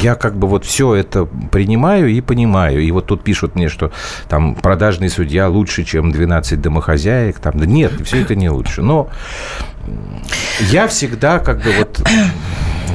я 0.00 0.14
как 0.14 0.36
бы 0.36 0.48
вот 0.48 0.64
все 0.64 0.94
это 0.94 1.26
принимаю 1.26 2.08
и 2.08 2.20
понимаю. 2.20 2.80
И 2.80 2.90
вот 2.90 3.06
тут 3.06 3.22
пишут 3.22 3.54
мне, 3.54 3.68
что 3.68 3.90
там 4.28 4.54
продажный 4.54 5.08
судья 5.08 5.48
лучше, 5.48 5.84
чем 5.84 6.10
12 6.10 6.60
домохозяек. 6.60 7.38
Там, 7.38 7.58
да 7.58 7.66
нет, 7.66 7.92
все 8.04 8.22
это 8.22 8.34
не 8.34 8.48
лучше. 8.48 8.82
Но 8.82 9.08
я 10.60 10.88
всегда 10.88 11.38
как 11.38 11.58
бы 11.58 11.72
вот 11.78 12.02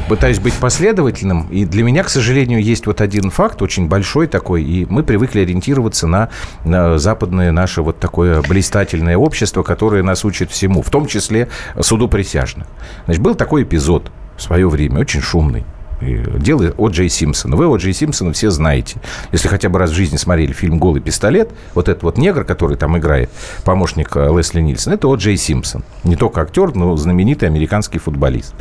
пытаюсь 0.08 0.40
быть 0.40 0.54
последовательным. 0.56 1.48
И 1.50 1.66
для 1.66 1.84
меня, 1.84 2.04
к 2.04 2.10
сожалению, 2.10 2.62
есть 2.62 2.86
вот 2.86 3.02
один 3.02 3.30
факт, 3.30 3.62
очень 3.62 3.88
большой 3.88 4.28
такой, 4.28 4.64
и 4.64 4.86
мы 4.90 5.04
привыкли 5.04 5.42
ориентироваться 5.42 6.08
на, 6.08 6.30
на 6.66 6.98
западное 6.98 7.52
наше 7.52 7.82
вот 7.82 8.00
такое 8.00 8.42
блистательное 8.42 9.18
общество, 9.18 9.64
которое 9.64 10.04
нас 10.04 10.26
учит 10.26 10.52
всему, 10.52 10.82
в 10.82 10.90
том 10.90 11.08
числе 11.08 11.50
суду 11.80 12.08
присяжных. 12.08 12.68
Значит, 13.06 13.22
был 13.22 13.36
такой 13.36 13.64
эпизод 13.64 14.12
в 14.38 14.42
свое 14.42 14.68
время, 14.70 15.00
очень 15.00 15.22
шумный 15.22 15.66
дело 16.02 16.74
О. 16.78 16.90
Джей 16.90 17.10
Симпсона. 17.10 17.56
Вы 17.56 17.68
О. 17.68 17.78
Джей 17.78 17.94
Симпсона 17.94 18.34
все 18.34 18.50
знаете. 18.50 19.02
Если 19.32 19.48
хотя 19.48 19.70
бы 19.70 19.80
раз 19.80 19.92
в 19.92 19.94
жизни 19.94 20.18
смотрели 20.18 20.52
фильм 20.54 20.80
«Голый 20.80 21.02
пистолет», 21.02 21.52
вот 21.74 21.90
этот 21.90 22.04
вот 22.04 22.18
негр, 22.18 22.44
который 22.44 22.78
там 22.78 22.98
играет, 22.98 23.30
помощник 23.64 24.16
э, 24.16 24.30
Лесли 24.36 24.62
Нильсон, 24.62 24.94
это 24.94 25.08
О. 25.08 25.16
Джей 25.16 25.38
Симпсон. 25.38 25.84
Не 26.04 26.16
только 26.16 26.42
актер, 26.42 26.76
но 26.76 26.96
знаменитый 26.98 27.48
американский 27.48 28.00
футболист. 28.00 28.56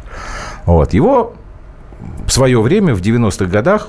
Вот. 0.67 0.93
Его 0.95 1.35
в 2.27 2.31
свое 2.31 2.61
время, 2.61 2.95
в 2.95 3.01
90-х 3.01 3.47
годах, 3.47 3.89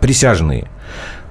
присяжные 0.00 0.68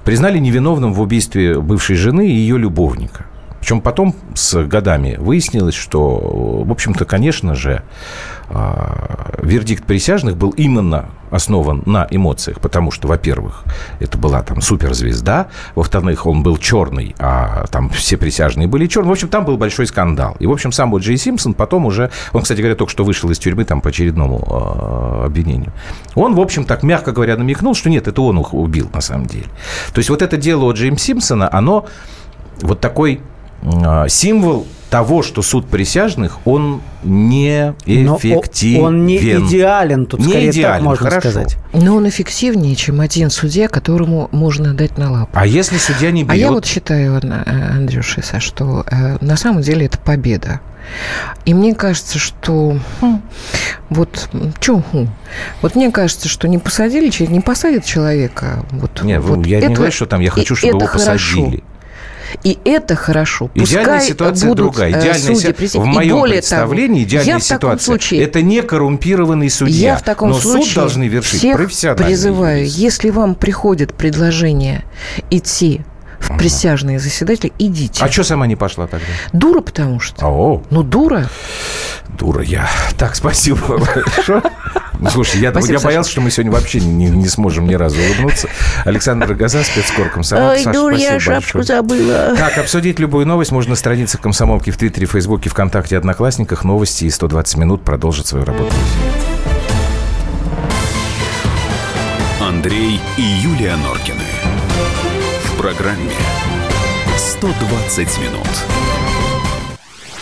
признали 0.04 0.38
невиновным 0.38 0.94
в 0.94 1.00
убийстве 1.00 1.60
бывшей 1.60 1.96
жены 1.96 2.28
и 2.28 2.32
ее 2.32 2.56
любовника. 2.56 3.26
Причем 3.68 3.82
потом 3.82 4.14
с 4.32 4.64
годами 4.64 5.16
выяснилось, 5.18 5.74
что, 5.74 6.62
в 6.64 6.72
общем-то, 6.72 7.04
конечно 7.04 7.54
же, 7.54 7.82
а, 8.48 9.34
вердикт 9.42 9.84
присяжных 9.84 10.38
был 10.38 10.52
именно 10.52 11.10
основан 11.30 11.82
на 11.84 12.06
эмоциях, 12.10 12.60
потому 12.60 12.90
что, 12.90 13.08
во-первых, 13.08 13.64
это 14.00 14.16
была 14.16 14.40
там 14.40 14.62
суперзвезда, 14.62 15.48
во-вторых, 15.74 16.24
он 16.24 16.42
был 16.42 16.56
черный, 16.56 17.14
а 17.18 17.66
там 17.66 17.90
все 17.90 18.16
присяжные 18.16 18.68
были 18.68 18.86
черные. 18.86 19.10
В 19.10 19.12
общем, 19.12 19.28
там 19.28 19.44
был 19.44 19.58
большой 19.58 19.86
скандал. 19.86 20.34
И, 20.38 20.46
в 20.46 20.50
общем, 20.50 20.72
сам 20.72 20.90
вот 20.90 21.02
Джей 21.02 21.18
Симпсон 21.18 21.52
потом 21.52 21.84
уже, 21.84 22.10
он, 22.32 22.40
кстати 22.40 22.60
говоря, 22.60 22.74
только 22.74 22.90
что 22.90 23.04
вышел 23.04 23.28
из 23.28 23.38
тюрьмы 23.38 23.66
там 23.66 23.82
по 23.82 23.90
очередному 23.90 24.46
э, 24.48 25.26
обвинению. 25.26 25.74
Он, 26.14 26.34
в 26.34 26.40
общем, 26.40 26.64
так 26.64 26.82
мягко 26.82 27.12
говоря, 27.12 27.36
намекнул, 27.36 27.74
что 27.74 27.90
нет, 27.90 28.08
это 28.08 28.22
он 28.22 28.42
убил 28.50 28.88
на 28.94 29.02
самом 29.02 29.26
деле. 29.26 29.48
То 29.92 29.98
есть 29.98 30.08
вот 30.08 30.22
это 30.22 30.38
дело 30.38 30.64
от 30.64 30.76
Джеймса 30.76 31.04
Симпсона, 31.04 31.50
оно 31.52 31.84
вот 32.62 32.80
такой 32.80 33.20
символ 34.08 34.66
того, 34.90 35.22
что 35.22 35.42
суд 35.42 35.66
присяжных, 35.66 36.38
он 36.46 36.80
не 37.02 37.74
эффективен. 37.84 38.80
Но 38.80 38.86
он 38.86 39.06
не 39.06 39.18
идеален, 39.18 40.06
тут 40.06 40.20
не 40.20 40.28
скорее 40.28 40.50
идеален, 40.50 40.76
так 40.76 40.82
можно 40.82 41.10
хорошо. 41.10 41.30
сказать. 41.30 41.56
Но 41.72 41.96
он 41.96 42.08
эффективнее, 42.08 42.74
чем 42.74 43.00
один 43.00 43.30
судья, 43.30 43.68
которому 43.68 44.28
можно 44.32 44.74
дать 44.74 44.96
на 44.98 45.10
лапу. 45.12 45.30
А 45.34 45.46
если 45.46 45.76
судья 45.76 46.10
не 46.10 46.24
берет... 46.24 46.32
А 46.32 46.36
я 46.36 46.50
вот 46.52 46.64
считаю, 46.64 47.20
Андрюша, 47.46 48.40
что 48.40 48.84
э, 48.90 49.18
на 49.20 49.36
самом 49.36 49.62
деле 49.62 49.86
это 49.86 49.98
победа. 49.98 50.60
И 51.44 51.52
мне 51.52 51.74
кажется, 51.74 52.18
что 52.18 52.78
хм, 53.00 53.20
вот 53.90 54.30
чё, 54.58 54.82
хм, 54.90 55.08
вот 55.60 55.74
мне 55.74 55.90
кажется, 55.90 56.28
что 56.28 56.48
не 56.48 56.56
посадили, 56.56 57.12
не 57.30 57.40
посадят 57.40 57.84
человека. 57.84 58.64
Вот, 58.70 59.02
Нет, 59.02 59.20
вот 59.22 59.44
я 59.46 59.58
это, 59.58 59.68
не 59.68 59.74
говорю, 59.74 59.92
что 59.92 60.06
там 60.06 60.22
я 60.22 60.30
хочу, 60.30 60.56
чтобы 60.56 60.78
его 60.78 60.86
хорошо. 60.86 61.12
посадили. 61.12 61.62
И 62.44 62.58
это 62.64 62.94
хорошо. 62.94 63.50
Идеальная 63.54 64.00
ситуация 64.00 64.48
будут 64.48 64.64
другая. 64.64 64.92
Э, 64.94 65.00
Идеальная 65.00 65.34
судьи, 65.34 65.68
си... 65.68 65.78
В 65.78 65.84
моем 65.84 66.22
представлении 66.22 67.04
того, 67.04 67.08
идеальная 67.22 67.40
ситуация 67.40 67.84
случае, 67.84 68.22
это 68.22 68.42
не 68.42 68.62
коррумпированный 68.62 69.50
судья. 69.50 69.92
Я 69.92 69.96
в 69.96 70.02
таком 70.02 70.30
но 70.30 70.38
случае 70.38 70.64
суд 70.66 70.74
должны 70.74 71.08
вершить 71.08 71.40
всех 71.40 71.96
призываю, 71.96 72.60
юрист. 72.60 72.76
если 72.78 73.10
вам 73.10 73.34
приходит 73.34 73.94
предложение 73.94 74.84
идти 75.30 75.82
в 76.20 76.36
присяжные 76.36 76.98
заседатели, 76.98 77.52
идите. 77.58 78.04
А 78.04 78.10
что 78.10 78.24
сама 78.24 78.46
не 78.46 78.56
пошла 78.56 78.86
тогда? 78.86 79.06
Дура, 79.32 79.60
потому 79.60 80.00
что. 80.00 80.26
О. 80.26 80.62
Ну, 80.70 80.82
дура. 80.82 81.28
Дура 82.18 82.42
я. 82.42 82.68
Так, 82.98 83.14
спасибо 83.14 83.78
большое. 83.94 84.42
Ну, 85.00 85.10
слушай, 85.10 85.40
я, 85.40 85.50
Спасибо, 85.50 85.78
я 85.78 85.84
боялся, 85.84 86.10
что 86.10 86.20
мы 86.20 86.30
сегодня 86.30 86.50
вообще 86.52 86.80
не, 86.80 87.08
не 87.08 87.28
сможем 87.28 87.66
ни 87.66 87.74
разу 87.74 87.96
улыбнуться. 88.00 88.48
Александр 88.84 89.32
Газа, 89.34 89.62
спецкор 89.62 90.08
комсомолки. 90.10 90.58
Ой, 90.58 90.64
Саша, 90.64 90.78
дур, 90.78 90.92
я 90.92 91.20
шапку 91.20 91.58
большое. 91.58 91.64
забыла. 91.64 92.36
Так, 92.36 92.58
обсудить 92.58 92.98
любую 92.98 93.26
новость 93.26 93.52
можно 93.52 93.70
на 93.70 93.76
странице 93.76 94.18
комсомолки 94.18 94.70
в 94.70 94.76
Твиттере, 94.76 95.06
Фейсбуке, 95.06 95.50
ВКонтакте, 95.50 95.96
Одноклассниках. 95.96 96.64
Новости 96.64 97.04
и 97.04 97.10
120 97.10 97.56
минут 97.58 97.82
продолжат 97.82 98.26
свою 98.26 98.44
работу. 98.44 98.74
Андрей 102.40 103.00
и 103.16 103.22
Юлия 103.22 103.76
Норкины. 103.76 104.24
В 105.44 105.60
программе 105.60 106.12
120 107.16 108.18
минут. 108.18 108.77